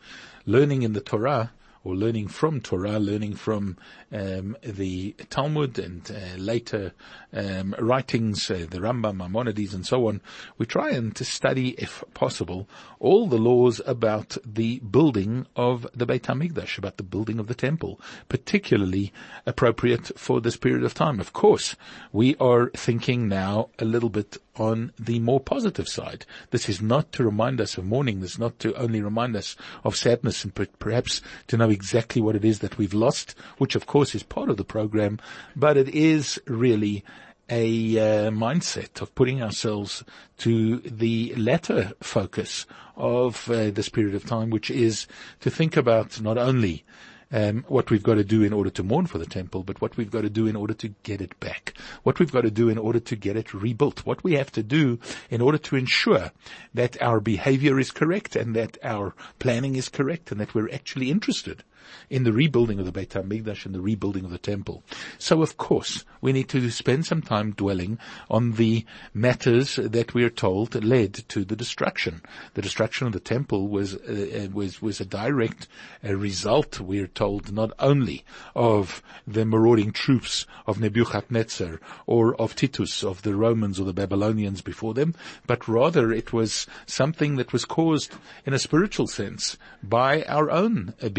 learning 0.47 0.81
in 0.81 0.93
the 0.93 1.01
Torah 1.01 1.51
or 1.83 1.95
learning 1.95 2.27
from 2.27 2.61
Torah, 2.61 2.99
learning 2.99 3.35
from 3.35 3.77
um, 4.11 4.55
the 4.63 5.13
Talmud 5.29 5.79
and 5.79 6.09
uh, 6.11 6.37
later 6.37 6.93
um, 7.33 7.75
writings, 7.79 8.51
uh, 8.51 8.65
the 8.69 8.79
Rambam, 8.79 9.17
Maimonides, 9.17 9.73
and 9.73 9.85
so 9.85 10.07
on. 10.07 10.21
We 10.57 10.65
try 10.65 10.91
and 10.91 11.15
to 11.15 11.25
study, 11.25 11.69
if 11.77 12.03
possible, 12.13 12.67
all 12.99 13.27
the 13.27 13.37
laws 13.37 13.81
about 13.85 14.37
the 14.45 14.79
building 14.79 15.47
of 15.55 15.87
the 15.95 16.05
Beit 16.05 16.23
Hamikdash, 16.23 16.77
about 16.77 16.97
the 16.97 17.03
building 17.03 17.39
of 17.39 17.47
the 17.47 17.55
temple, 17.55 17.99
particularly 18.29 19.11
appropriate 19.45 20.11
for 20.17 20.39
this 20.39 20.57
period 20.57 20.83
of 20.83 20.93
time. 20.93 21.19
Of 21.19 21.33
course, 21.33 21.75
we 22.11 22.35
are 22.35 22.69
thinking 22.69 23.27
now 23.27 23.69
a 23.79 23.85
little 23.85 24.09
bit 24.09 24.37
on 24.55 24.91
the 24.99 25.19
more 25.19 25.39
positive 25.39 25.87
side. 25.87 26.25
This 26.51 26.67
is 26.67 26.81
not 26.81 27.11
to 27.13 27.23
remind 27.23 27.61
us 27.61 27.77
of 27.77 27.85
mourning. 27.85 28.19
This 28.19 28.33
is 28.33 28.39
not 28.39 28.59
to 28.59 28.75
only 28.75 29.01
remind 29.01 29.35
us 29.35 29.55
of 29.83 29.95
sadness 29.95 30.43
and 30.43 30.53
perhaps 30.77 31.21
to 31.47 31.57
know 31.57 31.70
exactly 31.71 32.21
what 32.21 32.35
it 32.35 32.45
is 32.45 32.59
that 32.59 32.77
we've 32.77 32.93
lost, 32.93 33.35
which 33.57 33.75
of 33.75 33.87
course 33.87 34.13
is 34.13 34.23
part 34.23 34.49
of 34.49 34.57
the 34.57 34.63
program, 34.63 35.19
but 35.55 35.77
it 35.77 35.89
is 35.89 36.39
really 36.47 37.03
a 37.49 37.97
uh, 37.97 38.31
mindset 38.31 39.01
of 39.01 39.13
putting 39.13 39.41
ourselves 39.41 40.03
to 40.37 40.79
the 40.79 41.33
latter 41.35 41.91
focus 42.01 42.65
of 42.95 43.49
uh, 43.49 43.71
this 43.71 43.89
period 43.89 44.15
of 44.15 44.25
time, 44.25 44.49
which 44.49 44.71
is 44.71 45.05
to 45.41 45.49
think 45.49 45.75
about 45.75 46.21
not 46.21 46.37
only 46.37 46.83
um, 47.31 47.63
what 47.67 47.89
we've 47.89 48.03
got 48.03 48.15
to 48.15 48.23
do 48.23 48.43
in 48.43 48.53
order 48.53 48.69
to 48.69 48.83
mourn 48.83 49.05
for 49.05 49.17
the 49.17 49.25
temple, 49.25 49.63
but 49.63 49.81
what 49.81 49.97
we've 49.97 50.11
got 50.11 50.21
to 50.21 50.29
do 50.29 50.47
in 50.47 50.55
order 50.55 50.73
to 50.73 50.89
get 51.03 51.21
it 51.21 51.39
back. 51.39 51.73
What 52.03 52.19
we've 52.19 52.31
got 52.31 52.41
to 52.41 52.51
do 52.51 52.69
in 52.69 52.77
order 52.77 52.99
to 52.99 53.15
get 53.15 53.37
it 53.37 53.53
rebuilt. 53.53 54.05
What 54.05 54.23
we 54.23 54.33
have 54.33 54.51
to 54.53 54.63
do 54.63 54.99
in 55.29 55.41
order 55.41 55.57
to 55.57 55.75
ensure 55.75 56.31
that 56.73 57.01
our 57.01 57.19
behavior 57.19 57.79
is 57.79 57.91
correct 57.91 58.35
and 58.35 58.55
that 58.55 58.77
our 58.83 59.15
planning 59.39 59.75
is 59.75 59.89
correct 59.89 60.31
and 60.31 60.39
that 60.39 60.53
we're 60.53 60.71
actually 60.71 61.09
interested 61.09 61.63
in 62.09 62.23
the 62.23 62.33
rebuilding 62.33 62.79
of 62.79 62.85
the 62.85 62.91
Beit 62.91 63.09
HaMikdash 63.09 63.65
and 63.65 63.73
the 63.73 63.81
rebuilding 63.81 64.25
of 64.25 64.31
the 64.31 64.37
temple. 64.37 64.83
So 65.17 65.41
of 65.41 65.57
course, 65.57 66.03
we 66.19 66.33
need 66.33 66.49
to 66.49 66.69
spend 66.69 67.05
some 67.05 67.21
time 67.21 67.51
dwelling 67.51 67.99
on 68.29 68.53
the 68.53 68.85
matters 69.13 69.77
that 69.77 70.13
we 70.13 70.23
are 70.23 70.29
told 70.29 70.83
led 70.83 71.13
to 71.29 71.43
the 71.43 71.55
destruction. 71.55 72.21
The 72.53 72.61
destruction 72.61 73.07
of 73.07 73.13
the 73.13 73.19
temple 73.19 73.67
was, 73.67 73.95
uh, 73.95 74.45
uh 74.45 74.49
was, 74.51 74.81
was 74.81 74.99
a 74.99 75.05
direct 75.05 75.67
uh, 76.03 76.15
result, 76.15 76.79
we 76.79 76.99
are 76.99 77.07
told, 77.07 77.51
not 77.51 77.71
only 77.79 78.23
of 78.55 79.01
the 79.27 79.45
marauding 79.45 79.91
troops 79.91 80.45
of 80.67 80.79
Nebuchadnezzar 80.79 81.79
or 82.05 82.35
of 82.35 82.55
Titus, 82.55 83.03
of 83.03 83.21
the 83.21 83.35
Romans 83.35 83.79
or 83.79 83.85
the 83.85 83.93
Babylonians 83.93 84.61
before 84.61 84.93
them, 84.93 85.15
but 85.47 85.67
rather 85.67 86.11
it 86.11 86.33
was 86.33 86.67
something 86.85 87.35
that 87.37 87.53
was 87.53 87.65
caused 87.65 88.13
in 88.45 88.53
a 88.53 88.59
spiritual 88.59 89.07
sense 89.07 89.57
by 89.83 90.23
our 90.23 90.49
own 90.51 90.93
uh, 91.01 91.09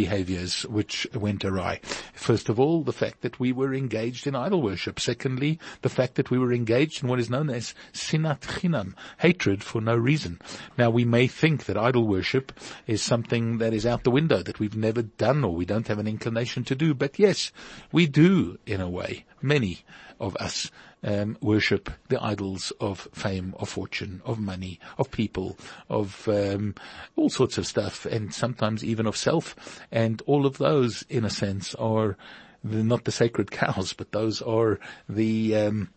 which 0.66 1.06
went 1.14 1.44
awry. 1.44 1.80
First 2.14 2.48
of 2.48 2.60
all, 2.60 2.82
the 2.82 2.92
fact 2.92 3.22
that 3.22 3.40
we 3.40 3.52
were 3.52 3.74
engaged 3.74 4.26
in 4.26 4.34
idol 4.34 4.62
worship. 4.62 5.00
Secondly, 5.00 5.58
the 5.82 5.88
fact 5.88 6.14
that 6.16 6.30
we 6.30 6.38
were 6.38 6.52
engaged 6.52 7.02
in 7.02 7.08
what 7.08 7.18
is 7.18 7.30
known 7.30 7.50
as 7.50 7.74
sinat 7.92 8.40
chinam, 8.40 8.94
hatred 9.18 9.62
for 9.62 9.80
no 9.80 9.96
reason. 9.96 10.40
Now 10.76 10.90
we 10.90 11.04
may 11.04 11.26
think 11.26 11.64
that 11.64 11.76
idol 11.76 12.06
worship 12.06 12.52
is 12.86 13.02
something 13.02 13.58
that 13.58 13.72
is 13.72 13.86
out 13.86 14.04
the 14.04 14.10
window, 14.10 14.42
that 14.42 14.60
we've 14.60 14.76
never 14.76 15.02
done 15.02 15.44
or 15.44 15.54
we 15.54 15.64
don't 15.64 15.88
have 15.88 15.98
an 15.98 16.06
inclination 16.06 16.64
to 16.64 16.74
do, 16.74 16.94
but 16.94 17.18
yes, 17.18 17.52
we 17.90 18.06
do 18.06 18.58
in 18.66 18.80
a 18.80 18.90
way. 18.90 19.24
Many 19.40 19.84
of 20.20 20.36
us 20.36 20.70
um, 21.04 21.36
worship 21.40 21.90
the 22.08 22.22
idols 22.22 22.72
of 22.80 23.08
fame, 23.12 23.54
of 23.58 23.68
fortune, 23.68 24.22
of 24.24 24.38
money, 24.38 24.78
of 24.98 25.10
people, 25.10 25.58
of 25.88 26.28
um, 26.28 26.74
all 27.16 27.28
sorts 27.28 27.58
of 27.58 27.66
stuff, 27.66 28.06
and 28.06 28.32
sometimes 28.32 28.84
even 28.84 29.06
of 29.06 29.16
self. 29.16 29.80
And 29.90 30.22
all 30.26 30.41
of 30.46 30.58
those, 30.58 31.04
in 31.08 31.24
a 31.24 31.30
sense, 31.30 31.74
are 31.76 32.16
the, 32.64 32.82
not 32.82 33.04
the 33.04 33.12
sacred 33.12 33.50
cows, 33.50 33.92
but 33.92 34.12
those 34.12 34.42
are 34.42 34.78
the 35.08 35.56
um, 35.56 35.90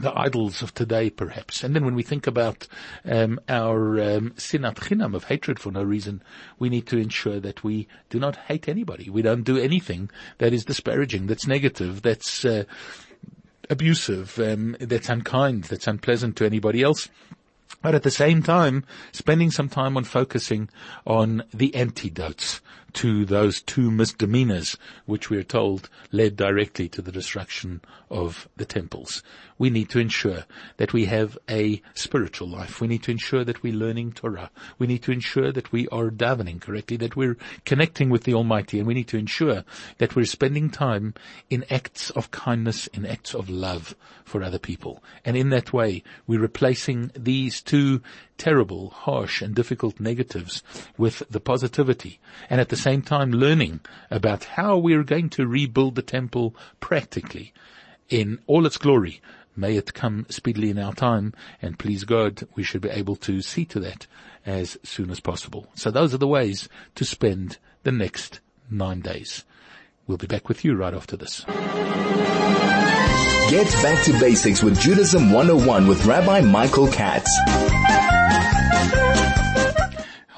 the 0.00 0.18
idols 0.18 0.62
of 0.62 0.74
today, 0.74 1.10
perhaps. 1.10 1.62
And 1.62 1.74
then 1.74 1.84
when 1.84 1.94
we 1.94 2.02
think 2.02 2.26
about 2.26 2.66
um, 3.04 3.38
our 3.48 4.00
um, 4.00 4.30
sinat 4.30 4.76
chinam 4.76 5.14
of 5.14 5.24
hatred 5.24 5.58
for 5.58 5.70
no 5.70 5.82
reason, 5.82 6.22
we 6.58 6.68
need 6.68 6.86
to 6.86 6.96
ensure 6.96 7.38
that 7.40 7.62
we 7.62 7.86
do 8.08 8.18
not 8.18 8.36
hate 8.36 8.68
anybody. 8.68 9.10
We 9.10 9.22
don't 9.22 9.42
do 9.42 9.58
anything 9.58 10.10
that 10.38 10.52
is 10.52 10.64
disparaging, 10.64 11.26
that's 11.26 11.46
negative, 11.46 12.02
that's 12.02 12.44
uh, 12.44 12.64
abusive, 13.68 14.38
um, 14.38 14.76
that's 14.80 15.08
unkind, 15.08 15.64
that's 15.64 15.86
unpleasant 15.86 16.36
to 16.36 16.46
anybody 16.46 16.82
else. 16.82 17.08
But 17.82 17.94
at 17.94 18.02
the 18.02 18.10
same 18.10 18.42
time, 18.42 18.84
spending 19.12 19.50
some 19.50 19.68
time 19.68 19.96
on 19.96 20.04
focusing 20.04 20.68
on 21.06 21.44
the 21.54 21.74
antidotes 21.74 22.60
to 22.94 23.24
those 23.24 23.62
two 23.62 23.90
misdemeanors, 23.90 24.76
which 25.06 25.30
we 25.30 25.36
are 25.36 25.42
told 25.42 25.88
led 26.12 26.36
directly 26.36 26.88
to 26.88 27.02
the 27.02 27.12
destruction 27.12 27.80
of 28.10 28.48
the 28.56 28.64
temples. 28.64 29.22
We 29.58 29.70
need 29.70 29.90
to 29.90 29.98
ensure 29.98 30.44
that 30.78 30.92
we 30.92 31.04
have 31.04 31.36
a 31.48 31.82
spiritual 31.94 32.48
life. 32.48 32.80
We 32.80 32.88
need 32.88 33.02
to 33.04 33.10
ensure 33.10 33.44
that 33.44 33.62
we're 33.62 33.74
learning 33.74 34.12
Torah. 34.12 34.50
We 34.78 34.86
need 34.86 35.02
to 35.02 35.12
ensure 35.12 35.52
that 35.52 35.70
we 35.70 35.86
are 35.88 36.10
davening 36.10 36.60
correctly, 36.60 36.96
that 36.98 37.16
we're 37.16 37.36
connecting 37.64 38.08
with 38.08 38.24
the 38.24 38.34
Almighty, 38.34 38.78
and 38.78 38.86
we 38.86 38.94
need 38.94 39.08
to 39.08 39.18
ensure 39.18 39.64
that 39.98 40.16
we're 40.16 40.24
spending 40.24 40.70
time 40.70 41.14
in 41.50 41.64
acts 41.70 42.10
of 42.10 42.30
kindness, 42.30 42.86
in 42.88 43.04
acts 43.04 43.34
of 43.34 43.50
love 43.50 43.94
for 44.24 44.42
other 44.42 44.58
people. 44.58 45.02
And 45.24 45.36
in 45.36 45.50
that 45.50 45.72
way, 45.72 46.02
we're 46.26 46.40
replacing 46.40 47.10
these 47.14 47.60
two 47.60 48.00
terrible, 48.40 48.88
harsh 48.88 49.42
and 49.42 49.54
difficult 49.54 50.00
negatives 50.00 50.62
with 50.96 51.22
the 51.28 51.38
positivity 51.38 52.18
and 52.48 52.58
at 52.58 52.70
the 52.70 52.76
same 52.76 53.02
time 53.02 53.30
learning 53.30 53.80
about 54.10 54.44
how 54.44 54.78
we're 54.78 55.04
going 55.04 55.28
to 55.28 55.46
rebuild 55.46 55.94
the 55.94 56.00
temple 56.00 56.56
practically 56.80 57.52
in 58.08 58.38
all 58.46 58.64
its 58.64 58.78
glory. 58.78 59.20
May 59.54 59.76
it 59.76 59.92
come 59.92 60.24
speedily 60.30 60.70
in 60.70 60.78
our 60.78 60.94
time 60.94 61.34
and 61.60 61.78
please 61.78 62.04
God, 62.04 62.48
we 62.54 62.62
should 62.62 62.80
be 62.80 62.88
able 62.88 63.16
to 63.16 63.42
see 63.42 63.66
to 63.66 63.80
that 63.80 64.06
as 64.46 64.78
soon 64.82 65.10
as 65.10 65.20
possible. 65.20 65.66
So 65.74 65.90
those 65.90 66.14
are 66.14 66.18
the 66.18 66.26
ways 66.26 66.66
to 66.94 67.04
spend 67.04 67.58
the 67.82 67.92
next 67.92 68.40
nine 68.70 69.02
days. 69.02 69.44
We'll 70.06 70.16
be 70.16 70.26
back 70.26 70.48
with 70.48 70.64
you 70.64 70.76
right 70.76 70.94
after 70.94 71.14
this. 71.14 71.44
Get 73.50 73.70
back 73.82 74.02
to 74.06 74.18
basics 74.18 74.62
with 74.62 74.80
Judaism 74.80 75.30
101 75.30 75.86
with 75.86 76.06
Rabbi 76.06 76.40
Michael 76.40 76.88
Katz. 76.88 77.30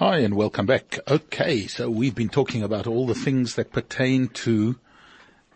Hi 0.05 0.19
and 0.19 0.35
welcome 0.35 0.67
back. 0.67 0.99
Okay, 1.07 1.69
so 1.69 1.88
we've 1.88 2.17
been 2.17 2.29
talking 2.29 2.65
about 2.65 2.88
all 2.88 3.07
the 3.07 3.15
things 3.15 3.55
that 3.55 3.71
pertain 3.71 4.27
to 4.31 4.77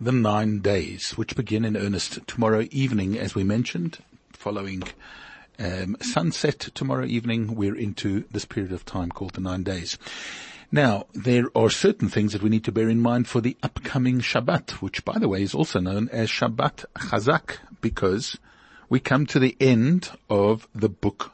the 0.00 0.12
nine 0.12 0.60
days, 0.60 1.18
which 1.18 1.34
begin 1.34 1.64
in 1.64 1.76
earnest 1.76 2.24
tomorrow 2.28 2.64
evening, 2.70 3.18
as 3.18 3.34
we 3.34 3.42
mentioned, 3.42 3.98
following 4.30 4.84
um, 5.58 5.96
sunset 6.00 6.60
tomorrow 6.74 7.06
evening. 7.06 7.56
We're 7.56 7.74
into 7.74 8.22
this 8.30 8.44
period 8.44 8.70
of 8.70 8.84
time 8.84 9.10
called 9.10 9.32
the 9.32 9.40
nine 9.40 9.64
days. 9.64 9.98
Now, 10.70 11.06
there 11.12 11.46
are 11.56 11.68
certain 11.68 12.08
things 12.08 12.32
that 12.32 12.42
we 12.44 12.48
need 12.48 12.62
to 12.66 12.72
bear 12.72 12.88
in 12.88 13.00
mind 13.00 13.26
for 13.26 13.40
the 13.40 13.56
upcoming 13.64 14.20
Shabbat, 14.20 14.74
which 14.80 15.04
by 15.04 15.18
the 15.18 15.28
way 15.28 15.42
is 15.42 15.56
also 15.56 15.80
known 15.80 16.08
as 16.10 16.30
Shabbat 16.30 16.84
Chazak, 16.96 17.56
because 17.80 18.38
we 18.88 19.00
come 19.00 19.26
to 19.26 19.40
the 19.40 19.56
end 19.58 20.12
of 20.30 20.68
the 20.72 20.88
book 20.88 21.32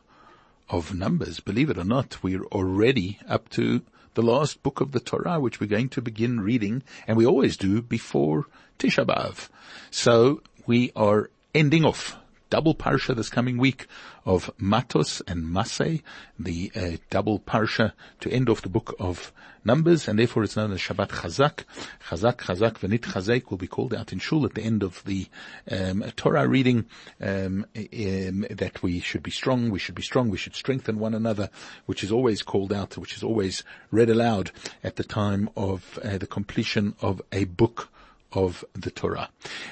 of 0.73 0.95
Numbers. 0.95 1.39
Believe 1.39 1.69
it 1.69 1.77
or 1.79 1.85
not, 1.85 2.23
we're 2.23 2.45
already 2.47 3.19
up 3.29 3.51
to 3.51 3.83
the 4.15 4.23
last 4.23 4.63
book 4.63 4.81
of 4.81 4.93
the 4.93 5.01
Torah, 5.01 5.39
which 5.39 5.61
we're 5.61 5.67
going 5.67 5.91
to 5.91 6.01
begin 6.01 6.41
reading, 6.41 6.83
and 7.07 7.17
we 7.17 7.27
always 7.27 7.57
do 7.59 7.83
before 7.83 8.47
Tisha 8.79 9.05
B'Av. 9.05 9.49
So 9.91 10.43
we 10.67 10.91
are 10.97 11.31
ending 11.55 11.85
off 11.85 12.17
double 12.53 12.75
parsha 12.75 13.17
this 13.17 13.31
coming 13.31 13.57
week 13.57 13.87
of 14.27 14.51
Matos 14.59 15.23
and 15.27 15.47
Masei, 15.47 16.03
the 16.39 16.71
uh, 16.77 16.99
double 17.09 17.41
parsha 17.41 17.93
to 18.21 18.31
end 18.31 18.51
off 18.51 18.61
the 18.61 18.69
book 18.69 18.95
of 19.01 19.33
Numbers, 19.65 20.07
and 20.07 20.19
therefore 20.19 20.43
it's 20.43 20.55
known 20.55 20.71
as 20.73 20.81
Shabbat 20.81 21.09
Chazak. 21.09 21.65
Chazak, 22.09 22.37
Chazak, 22.37 22.75
Venit 22.75 23.01
Chazek 23.01 23.49
will 23.49 23.57
be 23.57 23.67
called 23.67 23.95
out 23.95 24.13
in 24.13 24.19
Shul 24.19 24.45
at 24.45 24.53
the 24.53 24.61
end 24.61 24.83
of 24.83 25.03
the 25.05 25.29
um, 25.71 26.05
Torah 26.15 26.47
reading 26.47 26.85
um, 27.23 27.65
um, 27.75 28.45
that 28.51 28.81
we 28.83 29.01
should 29.01 29.23
be 29.23 29.31
strong, 29.31 29.71
we 29.71 29.79
should 29.79 29.95
be 29.95 30.03
strong, 30.03 30.29
we 30.29 30.37
should 30.37 30.55
strengthen 30.55 30.99
one 30.99 31.15
another, 31.15 31.49
which 31.87 32.05
is 32.05 32.13
always 32.13 32.43
called 32.43 32.71
out, 32.71 32.99
which 32.99 33.17
is 33.17 33.23
always 33.23 33.65
read 33.91 34.11
aloud 34.11 34.51
at 34.85 34.97
the 34.97 35.05
time 35.05 35.49
of 35.57 35.99
uh, 36.05 36.19
the 36.19 36.27
completion 36.27 36.97
of 37.01 37.23
a 37.33 37.45
book 37.45 37.89
of 38.33 38.65
the 38.75 38.91
Torah. 38.91 39.31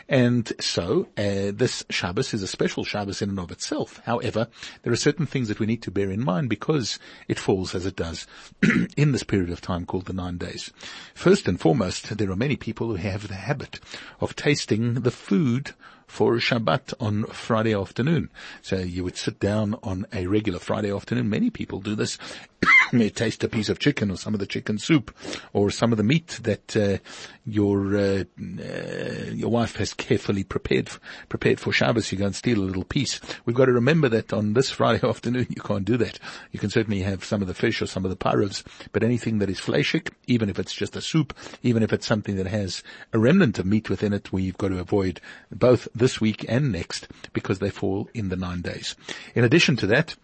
And 0.08 0.52
so, 0.60 1.08
uh, 1.16 1.52
this 1.54 1.84
Shabbos 1.90 2.34
is 2.34 2.42
a 2.42 2.46
special 2.46 2.84
Shabbos 2.84 3.22
in 3.22 3.30
and 3.30 3.38
of 3.38 3.50
itself. 3.50 4.00
However, 4.04 4.48
there 4.82 4.92
are 4.92 4.96
certain 4.96 5.26
things 5.26 5.48
that 5.48 5.60
we 5.60 5.66
need 5.66 5.82
to 5.82 5.90
bear 5.90 6.10
in 6.10 6.24
mind 6.24 6.48
because 6.48 6.98
it 7.28 7.38
falls 7.38 7.74
as 7.74 7.86
it 7.86 7.96
does 7.96 8.26
in 8.96 9.12
this 9.12 9.22
period 9.22 9.50
of 9.50 9.60
time 9.60 9.86
called 9.86 10.06
the 10.06 10.12
nine 10.12 10.38
days. 10.38 10.72
First 11.14 11.48
and 11.48 11.60
foremost, 11.60 12.16
there 12.16 12.30
are 12.30 12.36
many 12.36 12.56
people 12.56 12.88
who 12.88 12.96
have 12.96 13.28
the 13.28 13.34
habit 13.34 13.80
of 14.20 14.36
tasting 14.36 14.94
the 14.94 15.10
food 15.10 15.72
for 16.10 16.34
Shabbat 16.34 16.92
on 16.98 17.24
Friday 17.26 17.72
afternoon. 17.72 18.30
So 18.62 18.78
you 18.78 19.04
would 19.04 19.16
sit 19.16 19.38
down 19.38 19.76
on 19.82 20.06
a 20.12 20.26
regular 20.26 20.58
Friday 20.58 20.92
afternoon. 20.92 21.30
Many 21.30 21.50
people 21.50 21.80
do 21.80 21.94
this 21.94 22.18
taste 23.14 23.44
a 23.44 23.48
piece 23.48 23.68
of 23.68 23.79
chicken 23.79 24.11
or 24.11 24.16
some 24.16 24.35
of 24.35 24.40
the 24.40 24.46
chicken 24.46 24.79
soup 24.79 25.14
or 25.53 25.70
some 25.70 25.92
of 25.92 25.98
the 25.98 26.05
meat 26.05 26.38
that 26.42 26.76
uh, 26.76 26.98
your 27.46 27.96
uh, 27.96 28.24
uh, 28.40 29.31
your 29.33 29.50
wife 29.50 29.76
has 29.76 29.94
carefully 29.94 30.44
prepared 30.44 30.90
prepared 31.29 31.61
for 31.61 31.72
Shabbos, 31.72 32.11
you 32.12 32.18
go 32.18 32.26
and 32.26 32.35
steal 32.35 32.59
a 32.59 32.64
little 32.64 32.85
piece. 32.85 33.20
We've 33.44 33.57
got 33.57 33.66
to 33.66 33.72
remember 33.72 34.09
that 34.09 34.33
on 34.33 34.55
this 34.55 34.70
Friday 34.81 35.07
afternoon 35.07 35.46
you 35.50 35.62
can't 35.62 35.85
do 35.85 35.96
that. 35.98 36.18
You 36.53 36.59
can 36.59 36.70
certainly 36.70 37.03
have 37.03 37.24
some 37.24 37.42
of 37.42 37.48
the 37.48 37.55
fish 37.55 37.81
or 37.83 37.87
some 37.87 38.05
of 38.05 38.11
the 38.11 38.16
parivs, 38.16 38.64
but 38.92 39.03
anything 39.03 39.38
that 39.38 39.50
is 39.50 39.61
fleshik, 39.61 40.12
even 40.26 40.48
if 40.48 40.59
it's 40.59 40.74
just 40.74 40.96
a 40.96 41.00
soup, 41.00 41.37
even 41.62 41.83
if 41.83 41.92
it's 41.92 42.07
something 42.07 42.37
that 42.37 42.46
has 42.46 42.83
a 43.12 43.18
remnant 43.18 43.59
of 43.59 43.66
meat 43.66 43.90
within 43.90 44.12
it, 44.12 44.33
we've 44.33 44.59
got 44.59 44.68
to 44.68 44.79
avoid 44.79 45.20
both 45.50 45.88
this 45.94 46.20
week 46.20 46.44
and 46.48 46.72
next 46.72 47.09
because 47.33 47.59
they 47.59 47.70
fall 47.70 48.09
in 48.14 48.29
the 48.29 48.37
nine 48.37 48.62
days. 48.62 48.96
In 49.35 49.44
addition 49.44 49.76
to 49.76 49.87
that, 49.88 50.16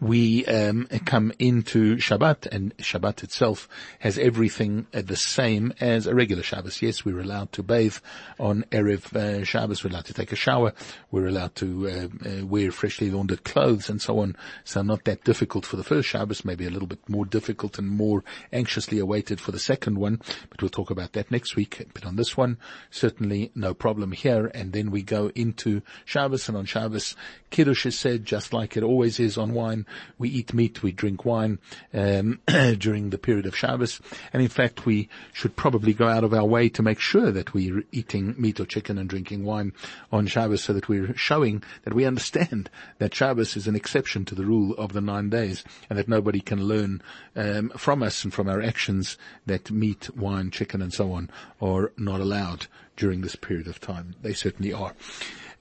we 0.00 0.44
um, 0.46 0.86
come 1.04 1.32
into 1.38 1.96
Shabbat, 1.96 2.46
and 2.46 2.76
Shabbat 2.78 3.22
itself 3.22 3.68
has 4.00 4.18
everything 4.18 4.86
uh, 4.94 5.02
the 5.02 5.16
same 5.16 5.72
as 5.80 6.06
a 6.06 6.14
regular 6.14 6.42
Shabbos. 6.42 6.82
Yes, 6.82 7.04
we're 7.04 7.20
allowed 7.20 7.52
to 7.52 7.62
bathe 7.62 7.96
on 8.38 8.64
erev 8.70 9.14
uh, 9.14 9.44
Shabbos. 9.44 9.84
We're 9.84 9.90
allowed 9.90 10.06
to 10.06 10.14
take 10.14 10.32
a 10.32 10.36
shower. 10.36 10.72
We're 11.10 11.28
allowed 11.28 11.54
to 11.56 11.88
uh, 11.88 12.28
uh, 12.28 12.46
wear 12.46 12.72
freshly 12.72 13.10
laundered 13.10 13.44
clothes 13.44 13.90
and 13.90 14.00
so 14.00 14.18
on. 14.20 14.36
So 14.64 14.82
not 14.82 15.04
that 15.04 15.24
difficult 15.24 15.66
for 15.66 15.76
the 15.76 15.84
first 15.84 16.08
Shabbos. 16.08 16.44
Maybe 16.44 16.66
a 16.66 16.70
little 16.70 16.88
bit 16.88 17.08
more 17.08 17.24
difficult 17.24 17.78
and 17.78 17.88
more 17.88 18.24
anxiously 18.52 18.98
awaited 18.98 19.40
for 19.40 19.52
the 19.52 19.58
second 19.58 19.98
one. 19.98 20.20
But 20.48 20.62
we'll 20.62 20.70
talk 20.70 20.90
about 20.90 21.12
that 21.12 21.30
next 21.30 21.56
week. 21.56 21.86
But 21.92 22.06
on 22.06 22.16
this 22.16 22.36
one, 22.36 22.58
certainly 22.90 23.50
no 23.54 23.74
problem 23.74 24.12
here. 24.12 24.50
And 24.54 24.72
then 24.72 24.90
we 24.90 25.02
go 25.02 25.30
into 25.34 25.82
Shabbos, 26.04 26.48
and 26.48 26.56
on 26.56 26.66
Shabbos, 26.66 27.16
Kiddush 27.50 27.86
is 27.86 27.98
said 27.98 28.24
just 28.24 28.52
like 28.52 28.76
it 28.76 28.82
always 28.82 29.20
is 29.20 29.36
on 29.36 29.52
wine. 29.60 29.86
We 30.18 30.28
eat 30.28 30.54
meat, 30.54 30.82
we 30.82 30.92
drink 30.92 31.24
wine 31.24 31.58
um, 31.92 32.40
during 32.78 33.10
the 33.10 33.18
period 33.18 33.46
of 33.46 33.56
Shabbos, 33.56 34.00
and 34.32 34.42
in 34.42 34.48
fact, 34.48 34.86
we 34.86 35.08
should 35.32 35.54
probably 35.56 35.92
go 35.92 36.08
out 36.08 36.24
of 36.24 36.32
our 36.32 36.44
way 36.44 36.68
to 36.70 36.82
make 36.82 36.98
sure 36.98 37.30
that 37.30 37.52
we're 37.52 37.84
eating 37.92 38.34
meat 38.38 38.58
or 38.58 38.64
chicken 38.64 38.98
and 38.98 39.08
drinking 39.08 39.44
wine 39.44 39.72
on 40.10 40.26
Shabbos, 40.26 40.62
so 40.64 40.72
that 40.72 40.88
we're 40.88 41.14
showing 41.16 41.62
that 41.84 41.94
we 41.94 42.04
understand 42.04 42.70
that 42.98 43.14
Shabbos 43.14 43.56
is 43.56 43.66
an 43.66 43.76
exception 43.76 44.24
to 44.26 44.34
the 44.34 44.46
rule 44.46 44.74
of 44.74 44.92
the 44.92 45.00
nine 45.00 45.28
days, 45.28 45.64
and 45.88 45.98
that 45.98 46.08
nobody 46.08 46.40
can 46.40 46.64
learn 46.64 47.02
um, 47.36 47.70
from 47.76 48.02
us 48.02 48.24
and 48.24 48.32
from 48.32 48.48
our 48.48 48.62
actions 48.62 49.18
that 49.46 49.70
meat, 49.70 50.14
wine, 50.16 50.50
chicken, 50.50 50.80
and 50.80 50.92
so 50.92 51.12
on 51.12 51.30
are 51.60 51.92
not 51.96 52.20
allowed 52.20 52.66
during 53.00 53.22
this 53.22 53.34
period 53.34 53.66
of 53.66 53.80
time. 53.80 54.14
They 54.20 54.34
certainly 54.34 54.72
are. 54.72 54.92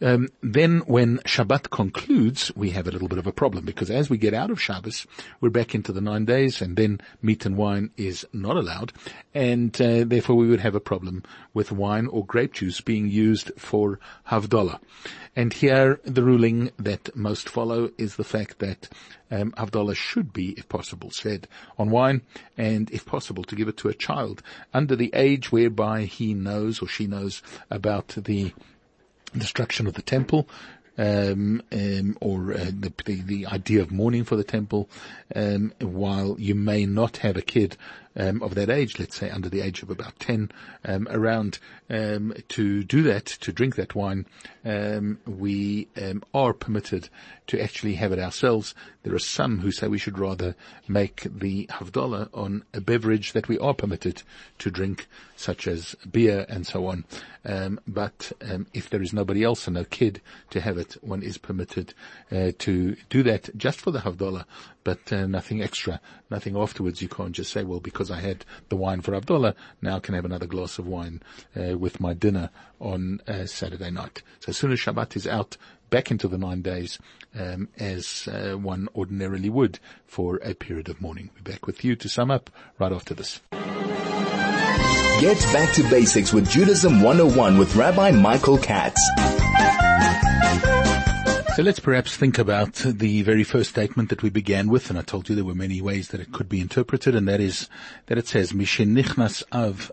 Um, 0.02 0.30
then 0.42 0.80
when 0.88 1.18
Shabbat 1.20 1.72
concludes, 1.72 2.56
we 2.56 2.70
have 2.72 2.88
a 2.88 2.92
little 2.92 3.08
bit 3.08 3.18
of 3.18 3.28
a 3.28 3.34
problem 3.34 3.66
because 3.66 3.90
as 3.90 4.10
we 4.10 4.18
get 4.18 4.34
out 4.34 4.50
of 4.50 4.62
Shabbos, 4.62 5.06
we're 5.42 5.50
back 5.50 5.76
into 5.76 5.92
the 5.92 6.02
nine 6.02 6.26
days 6.26 6.62
and 6.62 6.78
then 6.78 7.02
meat 7.22 7.46
and 7.46 7.58
wine 7.58 7.92
is 7.98 8.26
not 8.32 8.56
allowed. 8.56 8.94
And 9.34 9.80
uh, 9.82 10.06
therefore 10.06 10.36
we 10.38 10.48
would 10.48 10.62
have 10.62 10.76
a 10.76 10.80
problem 10.80 11.24
with 11.54 11.72
wine 11.72 12.08
or 12.08 12.26
grape 12.26 12.54
juice 12.54 12.80
being 12.80 13.10
used 13.10 13.52
for 13.58 14.00
Havdalah. 14.30 14.80
And 15.36 15.54
here 15.54 16.00
the 16.04 16.24
ruling 16.24 16.72
that 16.78 17.16
most 17.16 17.48
follow 17.48 17.92
is 17.98 18.16
the 18.16 18.24
fact 18.24 18.60
that 18.60 18.90
um, 19.32 19.54
should 19.94 20.34
be, 20.34 20.52
if 20.52 20.68
possible, 20.68 21.12
said 21.12 21.48
on 21.78 21.90
wine 21.90 22.22
and 22.58 22.90
if 22.92 23.06
possible 23.06 23.44
to 23.44 23.56
give 23.56 23.68
it 23.68 23.78
to 23.78 23.90
a 23.90 23.94
child 23.94 24.42
under 24.74 24.96
the 24.96 25.12
age 25.14 25.52
whereby 25.52 26.04
he 26.04 26.34
knows 26.34 26.82
or 26.82 26.88
she 26.88 27.08
knows 27.08 27.42
about 27.70 28.10
the 28.10 28.54
destruction 29.38 29.88
of 29.88 29.94
the 29.94 30.02
temple, 30.02 30.50
um, 30.98 31.62
um, 31.72 32.18
or 32.20 32.54
uh, 32.54 32.66
the, 32.66 32.92
the, 33.06 33.22
the 33.22 33.46
idea 33.48 33.82
of 33.82 33.92
mourning 33.92 34.26
for 34.26 34.36
the 34.36 34.44
temple, 34.44 34.90
um, 35.36 35.74
while 35.80 36.36
you 36.40 36.56
may 36.56 36.86
not 36.86 37.18
have 37.18 37.38
a 37.38 37.42
kid 37.42 37.78
um, 38.20 38.44
of 38.44 38.54
that 38.56 38.70
age, 38.70 39.00
let's 39.00 39.16
say 39.16 39.30
under 39.30 39.50
the 39.50 39.62
age 39.62 39.82
of 39.82 39.90
about 39.90 40.20
ten, 40.20 40.52
um, 40.86 41.08
around 41.10 41.58
um, 41.90 42.34
to 42.50 42.84
do 42.84 43.02
that, 43.04 43.26
to 43.26 43.52
drink 43.52 43.76
that 43.78 43.96
wine, 43.96 44.26
we 45.26 45.88
are 46.34 46.54
permitted 46.54 47.10
to 47.48 47.60
actually 47.60 47.96
have 47.96 48.12
it 48.12 48.20
ourselves. 48.20 48.76
There 49.04 49.16
are 49.16 49.20
some 49.20 49.60
who 49.60 49.72
say 49.72 49.88
we 49.88 49.98
should 49.98 50.20
rather 50.20 50.56
make 50.88 51.24
the 51.24 51.66
havdalah 51.68 52.30
on 52.34 52.64
a 52.74 52.82
beverage 52.82 53.32
that 53.32 53.48
we 53.48 53.58
are 53.58 53.74
permitted 53.74 54.22
to 54.60 54.70
drink, 54.70 55.08
such 55.36 55.68
as 55.68 55.96
beer 56.12 56.46
and 56.50 56.68
so 56.68 56.86
on. 56.86 57.06
Um, 57.46 57.80
but 57.88 58.32
um, 58.42 58.68
if 58.74 58.90
there 58.90 59.02
is 59.02 59.14
nobody 59.14 59.44
else 59.44 59.66
and 59.66 59.76
no 59.76 59.86
kid 59.86 60.22
to 60.50 60.60
have 60.60 60.78
it, 60.78 60.98
one 61.02 61.24
is 61.24 61.38
permitted 61.38 61.94
uh, 62.32 62.52
to 62.60 62.96
do 63.10 63.24
that 63.24 63.50
just 63.58 63.80
for 63.80 63.92
the 63.92 64.00
havdalah, 64.00 64.46
but 64.84 65.12
uh, 65.12 65.28
nothing 65.28 65.62
extra, 65.62 66.00
nothing 66.30 66.56
afterwards. 66.58 67.02
You 67.02 67.10
can't 67.10 67.32
just 67.32 67.52
say, 67.52 67.64
well, 67.64 67.80
because 67.80 68.12
I 68.12 68.20
had 68.20 68.46
the 68.70 68.76
wine 68.76 69.02
for 69.02 69.12
havdalah, 69.12 69.56
now 69.82 69.98
I 69.98 70.00
can 70.00 70.16
have 70.16 70.26
another 70.26 70.48
glass 70.48 70.80
of 70.80 70.88
wine 70.88 71.22
uh, 71.56 71.78
with 71.78 72.00
my 72.00 72.14
dinner 72.14 72.50
on 72.80 73.22
uh, 73.28 73.46
Saturday 73.46 73.92
night. 73.92 74.24
So 74.40 74.50
as 74.50 74.58
soon 74.58 74.72
as 74.72 74.80
Shabbat 74.80 75.16
is 75.16 75.28
out, 75.28 75.58
back 75.90 76.12
into 76.12 76.28
the 76.28 76.38
nine 76.38 76.62
days 76.62 77.00
um, 77.38 77.70
as 77.78 78.28
uh, 78.32 78.58
one 78.58 78.88
ordinarily 78.96 79.50
would 79.50 79.80
for 80.06 80.38
a 80.38 80.54
period 80.54 80.90
of 80.90 81.02
mourning. 81.02 81.30
We're 81.36 81.52
back 81.52 81.66
with 81.68 81.84
you 81.84 81.96
to 81.96 82.10
sum 82.10 82.32
up 82.32 82.50
right 82.78 82.92
after 82.92 83.14
this. 83.14 83.42
Get 85.20 85.38
back 85.52 85.74
to 85.76 85.84
basics 85.90 86.32
with 86.32 86.50
Judaism 86.50 87.02
101 87.02 87.58
with 87.58 87.76
Rabbi 87.76 88.12
Michael 88.12 88.58
Katz. 88.58 89.02
So 91.60 91.64
let's 91.64 91.82
perhaps 91.82 92.16
think 92.16 92.40
about 92.40 92.76
the 92.76 93.22
very 93.22 93.44
first 93.44 93.72
statement 93.72 94.08
that 94.08 94.24
we 94.24 94.30
began 94.30 94.70
with, 94.70 94.90
and 94.90 94.98
I 94.98 95.02
told 95.02 95.28
you 95.28 95.36
there 95.36 95.44
were 95.44 95.54
many 95.54 95.82
ways 95.82 96.08
that 96.08 96.22
it 96.22 96.32
could 96.32 96.48
be 96.48 96.62
interpreted, 96.62 97.14
and 97.16 97.28
that 97.28 97.42
is 97.42 97.68
that 98.06 98.18
it 98.18 98.30
says 98.30 98.54
Mishenichnas 98.54 99.44
Av 99.52 99.92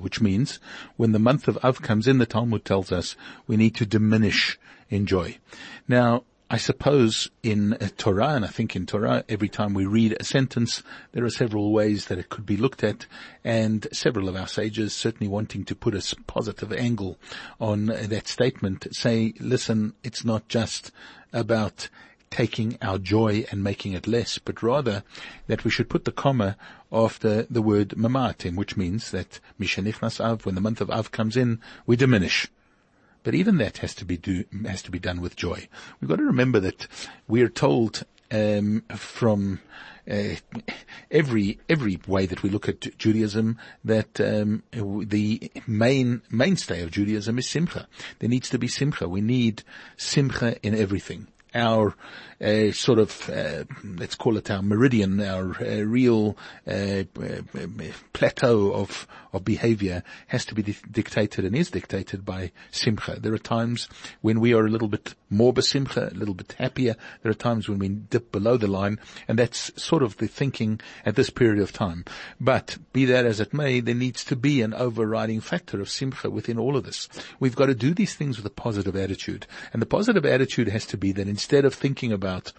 which 0.00 0.20
means 0.20 0.60
when 0.96 1.10
the 1.10 1.18
month 1.18 1.48
of 1.48 1.58
Av 1.64 1.82
comes 1.82 2.06
in, 2.06 2.18
the 2.18 2.26
Talmud 2.26 2.64
tells 2.64 2.92
us 2.92 3.16
we 3.48 3.56
need 3.56 3.74
to 3.74 3.84
diminish 3.84 4.60
in 4.88 5.06
joy. 5.06 5.38
Now, 5.88 6.22
I 6.52 6.58
suppose 6.58 7.30
in 7.42 7.72
uh, 7.72 7.88
Torah, 7.96 8.34
and 8.34 8.44
I 8.44 8.48
think 8.48 8.76
in 8.76 8.84
Torah, 8.84 9.24
every 9.26 9.48
time 9.48 9.72
we 9.72 9.86
read 9.86 10.14
a 10.20 10.22
sentence, 10.22 10.82
there 11.12 11.24
are 11.24 11.30
several 11.30 11.72
ways 11.72 12.08
that 12.08 12.18
it 12.18 12.28
could 12.28 12.44
be 12.44 12.58
looked 12.58 12.84
at, 12.84 13.06
and 13.42 13.86
several 13.90 14.28
of 14.28 14.36
our 14.36 14.46
sages 14.46 14.92
certainly 14.92 15.28
wanting 15.28 15.64
to 15.64 15.74
put 15.74 15.94
a 15.94 16.16
positive 16.26 16.70
angle 16.70 17.18
on 17.58 17.88
uh, 17.88 18.04
that 18.08 18.28
statement 18.28 18.86
say, 18.94 19.32
listen, 19.40 19.94
it's 20.04 20.26
not 20.26 20.46
just 20.48 20.92
about 21.32 21.88
taking 22.28 22.76
our 22.82 22.98
joy 22.98 23.46
and 23.50 23.64
making 23.64 23.94
it 23.94 24.06
less, 24.06 24.36
but 24.36 24.62
rather 24.62 25.04
that 25.46 25.64
we 25.64 25.70
should 25.70 25.88
put 25.88 26.04
the 26.04 26.12
comma 26.12 26.58
after 26.92 27.44
the 27.44 27.62
word 27.62 27.94
mema'atim, 27.96 28.56
which 28.56 28.76
means 28.76 29.10
that 29.10 29.40
Mishenichnas 29.58 30.20
Av, 30.20 30.44
when 30.44 30.54
the 30.54 30.60
month 30.60 30.82
of 30.82 30.90
Av 30.90 31.10
comes 31.10 31.34
in, 31.34 31.60
we 31.86 31.96
diminish. 31.96 32.46
But 33.22 33.34
even 33.34 33.58
that 33.58 33.78
has 33.78 33.94
to 33.96 34.04
be 34.04 34.16
do, 34.16 34.44
has 34.66 34.82
to 34.82 34.90
be 34.90 34.98
done 34.98 35.20
with 35.20 35.36
joy. 35.36 35.68
We've 36.00 36.08
got 36.08 36.16
to 36.16 36.24
remember 36.24 36.60
that 36.60 36.86
we 37.28 37.42
are 37.42 37.48
told 37.48 38.04
um, 38.32 38.82
from 38.96 39.60
uh, 40.10 40.34
every 41.10 41.60
every 41.68 42.00
way 42.08 42.26
that 42.26 42.42
we 42.42 42.50
look 42.50 42.68
at 42.68 42.98
Judaism 42.98 43.58
that 43.84 44.20
um, 44.20 44.64
the 44.72 45.50
main 45.66 46.22
mainstay 46.30 46.82
of 46.82 46.90
Judaism 46.90 47.38
is 47.38 47.48
simcha. 47.48 47.86
There 48.18 48.28
needs 48.28 48.50
to 48.50 48.58
be 48.58 48.68
simcha. 48.68 49.08
We 49.08 49.20
need 49.20 49.62
simcha 49.96 50.56
in 50.66 50.74
everything. 50.74 51.28
Our 51.54 51.94
uh, 52.40 52.72
sort 52.72 52.98
of, 52.98 53.30
uh, 53.30 53.64
let's 53.84 54.14
call 54.14 54.36
it 54.36 54.50
our 54.50 54.62
meridian, 54.62 55.20
our 55.20 55.56
uh, 55.60 55.82
real 55.82 56.36
uh, 56.66 57.04
plateau 58.12 58.72
of 58.72 59.06
of 59.32 59.44
behavior 59.44 60.02
has 60.26 60.44
to 60.44 60.54
be 60.54 60.62
di- 60.62 60.76
dictated 60.90 61.44
and 61.44 61.56
is 61.56 61.70
dictated 61.70 62.24
by 62.24 62.52
simcha. 62.70 63.18
There 63.18 63.32
are 63.32 63.38
times 63.38 63.88
when 64.20 64.40
we 64.40 64.52
are 64.52 64.66
a 64.66 64.70
little 64.70 64.88
bit 64.88 65.14
more 65.30 65.54
besimcha, 65.54 66.12
a 66.12 66.14
little 66.14 66.34
bit 66.34 66.54
happier. 66.58 66.96
There 67.22 67.30
are 67.30 67.34
times 67.34 67.68
when 67.68 67.78
we 67.78 67.88
dip 67.88 68.30
below 68.30 68.56
the 68.56 68.66
line, 68.66 68.98
and 69.26 69.38
that's 69.38 69.72
sort 69.82 70.02
of 70.02 70.18
the 70.18 70.28
thinking 70.28 70.80
at 71.06 71.16
this 71.16 71.30
period 71.30 71.62
of 71.62 71.72
time. 71.72 72.04
But 72.40 72.76
be 72.92 73.06
that 73.06 73.24
as 73.24 73.40
it 73.40 73.54
may, 73.54 73.80
there 73.80 73.94
needs 73.94 74.24
to 74.24 74.36
be 74.36 74.60
an 74.60 74.74
overriding 74.74 75.40
factor 75.40 75.80
of 75.80 75.88
simcha 75.88 76.28
within 76.30 76.58
all 76.58 76.76
of 76.76 76.84
this. 76.84 77.08
We've 77.40 77.56
got 77.56 77.66
to 77.66 77.74
do 77.74 77.94
these 77.94 78.14
things 78.14 78.36
with 78.36 78.46
a 78.46 78.50
positive 78.50 78.96
attitude, 78.96 79.46
and 79.72 79.80
the 79.80 79.86
positive 79.86 80.26
attitude 80.26 80.68
has 80.68 80.84
to 80.86 80.98
be 80.98 81.12
that 81.12 81.28
instead 81.42 81.64
of 81.64 81.74
thinking 81.74 82.12
about 82.12 82.52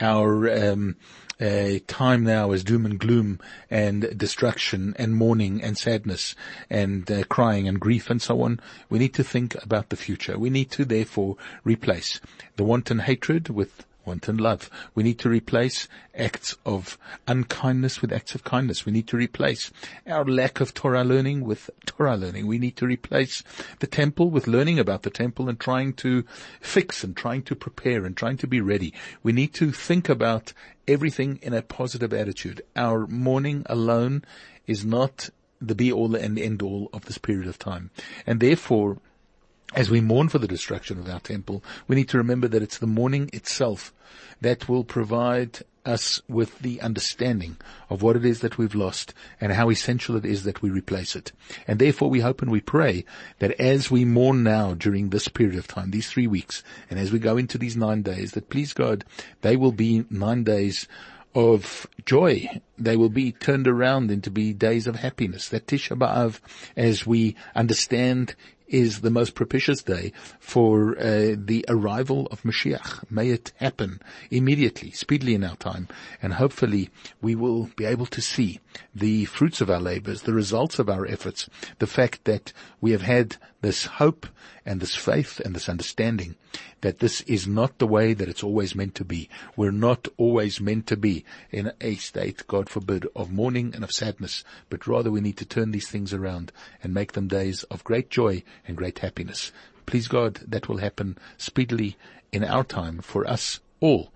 our 0.00 0.48
um, 0.48 0.94
uh, 1.40 1.80
time 1.88 2.22
now 2.22 2.52
as 2.52 2.62
doom 2.62 2.86
and 2.86 3.00
gloom 3.00 3.40
and 3.68 4.16
destruction 4.16 4.94
and 4.96 5.16
mourning 5.16 5.60
and 5.60 5.76
sadness 5.76 6.36
and 6.70 7.10
uh, 7.10 7.24
crying 7.24 7.66
and 7.66 7.80
grief 7.80 8.08
and 8.08 8.22
so 8.22 8.42
on. 8.42 8.60
We 8.88 9.00
need 9.00 9.12
to 9.14 9.24
think 9.24 9.60
about 9.60 9.88
the 9.88 9.96
future. 9.96 10.38
We 10.38 10.50
need 10.50 10.70
to 10.70 10.84
therefore 10.84 11.36
replace 11.64 12.20
the 12.54 12.62
wanton 12.62 13.00
hatred 13.00 13.48
with 13.48 13.84
wanton 14.08 14.38
love. 14.38 14.68
We 14.94 15.02
need 15.02 15.18
to 15.20 15.28
replace 15.28 15.86
acts 16.14 16.56
of 16.66 16.98
unkindness 17.26 18.02
with 18.02 18.12
acts 18.12 18.34
of 18.34 18.42
kindness. 18.42 18.84
We 18.84 18.92
need 18.92 19.06
to 19.08 19.16
replace 19.16 19.70
our 20.06 20.24
lack 20.24 20.60
of 20.60 20.74
Torah 20.74 21.04
learning 21.04 21.44
with 21.44 21.70
Torah 21.86 22.16
learning. 22.16 22.46
We 22.46 22.58
need 22.58 22.76
to 22.78 22.86
replace 22.86 23.44
the 23.78 23.86
temple 23.86 24.30
with 24.30 24.48
learning 24.48 24.78
about 24.78 25.02
the 25.02 25.10
temple 25.10 25.48
and 25.48 25.60
trying 25.60 25.92
to 25.94 26.24
fix 26.60 27.04
and 27.04 27.16
trying 27.16 27.42
to 27.44 27.54
prepare 27.54 28.04
and 28.04 28.16
trying 28.16 28.38
to 28.38 28.46
be 28.46 28.60
ready. 28.60 28.92
We 29.22 29.32
need 29.32 29.54
to 29.54 29.70
think 29.70 30.08
about 30.08 30.52
everything 30.88 31.38
in 31.42 31.54
a 31.54 31.62
positive 31.62 32.12
attitude. 32.12 32.62
Our 32.74 33.06
mourning 33.06 33.62
alone 33.66 34.24
is 34.66 34.84
not 34.84 35.30
the 35.60 35.74
be 35.74 35.92
all 35.92 36.14
and 36.14 36.38
end 36.38 36.62
all 36.62 36.88
of 36.92 37.04
this 37.04 37.18
period 37.18 37.48
of 37.48 37.58
time. 37.58 37.90
And 38.26 38.40
therefore, 38.40 38.98
as 39.74 39.90
we 39.90 40.00
mourn 40.00 40.28
for 40.28 40.38
the 40.38 40.48
destruction 40.48 40.98
of 40.98 41.08
our 41.08 41.20
temple, 41.20 41.62
we 41.86 41.96
need 41.96 42.08
to 42.08 42.18
remember 42.18 42.48
that 42.48 42.62
it's 42.62 42.78
the 42.78 42.86
mourning 42.86 43.28
itself 43.32 43.92
that 44.40 44.68
will 44.68 44.84
provide 44.84 45.60
us 45.84 46.20
with 46.28 46.58
the 46.58 46.80
understanding 46.80 47.56
of 47.88 48.02
what 48.02 48.16
it 48.16 48.24
is 48.24 48.40
that 48.40 48.58
we've 48.58 48.74
lost 48.74 49.14
and 49.40 49.52
how 49.52 49.70
essential 49.70 50.16
it 50.16 50.24
is 50.24 50.44
that 50.44 50.60
we 50.60 50.70
replace 50.70 51.16
it. 51.16 51.32
And 51.66 51.78
therefore 51.78 52.10
we 52.10 52.20
hope 52.20 52.42
and 52.42 52.50
we 52.50 52.60
pray 52.60 53.04
that 53.38 53.58
as 53.60 53.90
we 53.90 54.04
mourn 54.04 54.42
now 54.42 54.74
during 54.74 55.08
this 55.08 55.28
period 55.28 55.58
of 55.58 55.66
time, 55.66 55.90
these 55.90 56.08
three 56.08 56.26
weeks, 56.26 56.62
and 56.90 56.98
as 56.98 57.10
we 57.10 57.18
go 57.18 57.36
into 57.36 57.56
these 57.58 57.76
nine 57.76 58.02
days, 58.02 58.32
that 58.32 58.50
please 58.50 58.72
God, 58.72 59.04
they 59.40 59.56
will 59.56 59.72
be 59.72 60.04
nine 60.10 60.44
days 60.44 60.86
of 61.34 61.86
joy. 62.04 62.48
They 62.76 62.96
will 62.96 63.10
be 63.10 63.32
turned 63.32 63.68
around 63.68 64.10
into 64.10 64.30
be 64.30 64.52
days 64.52 64.86
of 64.86 64.96
happiness. 64.96 65.48
That 65.48 65.66
Tisha 65.66 65.96
B'Av, 65.96 66.40
as 66.76 67.06
we 67.06 67.36
understand 67.54 68.34
is 68.68 69.00
the 69.00 69.10
most 69.10 69.34
propitious 69.34 69.82
day 69.82 70.12
for 70.38 70.96
uh, 70.98 71.34
the 71.36 71.64
arrival 71.68 72.26
of 72.30 72.42
Mashiach. 72.42 73.10
May 73.10 73.30
it 73.30 73.52
happen 73.56 74.00
immediately, 74.30 74.90
speedily 74.90 75.34
in 75.34 75.44
our 75.44 75.56
time, 75.56 75.88
and 76.22 76.34
hopefully 76.34 76.90
we 77.20 77.34
will 77.34 77.70
be 77.76 77.84
able 77.84 78.06
to 78.06 78.20
see 78.20 78.60
the 78.94 79.24
fruits 79.24 79.60
of 79.60 79.70
our 79.70 79.80
labors, 79.80 80.22
the 80.22 80.34
results 80.34 80.78
of 80.78 80.88
our 80.88 81.06
efforts, 81.06 81.48
the 81.78 81.86
fact 81.86 82.24
that 82.24 82.52
we 82.80 82.92
have 82.92 83.02
had 83.02 83.36
this 83.60 83.86
hope 83.86 84.26
and 84.68 84.80
this 84.82 84.94
faith 84.94 85.40
and 85.40 85.56
this 85.56 85.66
understanding 85.66 86.36
that 86.82 86.98
this 86.98 87.22
is 87.22 87.48
not 87.48 87.78
the 87.78 87.86
way 87.86 88.12
that 88.12 88.28
it's 88.28 88.42
always 88.42 88.74
meant 88.74 88.94
to 88.94 89.04
be. 89.04 89.26
We're 89.56 89.70
not 89.70 90.08
always 90.18 90.60
meant 90.60 90.86
to 90.88 90.96
be 90.96 91.24
in 91.50 91.72
a 91.80 91.94
state, 91.94 92.46
God 92.46 92.68
forbid, 92.68 93.06
of 93.16 93.32
mourning 93.32 93.74
and 93.74 93.82
of 93.82 93.90
sadness, 93.90 94.44
but 94.68 94.86
rather 94.86 95.10
we 95.10 95.22
need 95.22 95.38
to 95.38 95.46
turn 95.46 95.70
these 95.70 95.88
things 95.88 96.12
around 96.12 96.52
and 96.82 96.92
make 96.92 97.12
them 97.12 97.28
days 97.28 97.62
of 97.64 97.82
great 97.82 98.10
joy 98.10 98.42
and 98.66 98.76
great 98.76 98.98
happiness. 98.98 99.52
Please 99.86 100.06
God, 100.06 100.34
that 100.46 100.68
will 100.68 100.76
happen 100.76 101.16
speedily 101.38 101.96
in 102.30 102.44
our 102.44 102.62
time 102.62 102.98
for 102.98 103.26
us 103.26 103.60
all. 103.80 104.12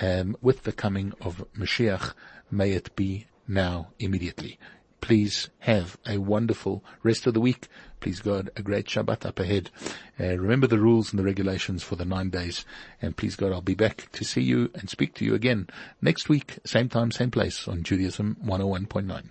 Um, 0.00 0.34
with 0.40 0.62
the 0.62 0.72
coming 0.72 1.12
of 1.20 1.44
Mashiach, 1.54 2.14
may 2.50 2.72
it 2.72 2.96
be 2.96 3.26
now 3.46 3.88
immediately. 3.98 4.58
Please 5.00 5.48
have 5.60 5.96
a 6.06 6.18
wonderful 6.18 6.84
rest 7.02 7.26
of 7.26 7.34
the 7.34 7.40
week. 7.40 7.68
Please 8.00 8.20
God, 8.20 8.50
a 8.56 8.62
great 8.62 8.86
Shabbat 8.86 9.26
up 9.26 9.38
ahead. 9.38 9.70
Uh, 10.18 10.36
remember 10.36 10.66
the 10.66 10.78
rules 10.78 11.10
and 11.10 11.18
the 11.18 11.24
regulations 11.24 11.82
for 11.82 11.96
the 11.96 12.04
nine 12.04 12.30
days. 12.30 12.64
And 13.00 13.16
please 13.16 13.36
God, 13.36 13.52
I'll 13.52 13.60
be 13.60 13.74
back 13.74 14.08
to 14.12 14.24
see 14.24 14.42
you 14.42 14.70
and 14.74 14.88
speak 14.88 15.14
to 15.14 15.24
you 15.24 15.34
again 15.34 15.68
next 16.00 16.28
week, 16.28 16.58
same 16.64 16.88
time, 16.88 17.10
same 17.10 17.30
place 17.30 17.66
on 17.66 17.82
Judaism 17.82 18.36
101.9. 18.44 19.30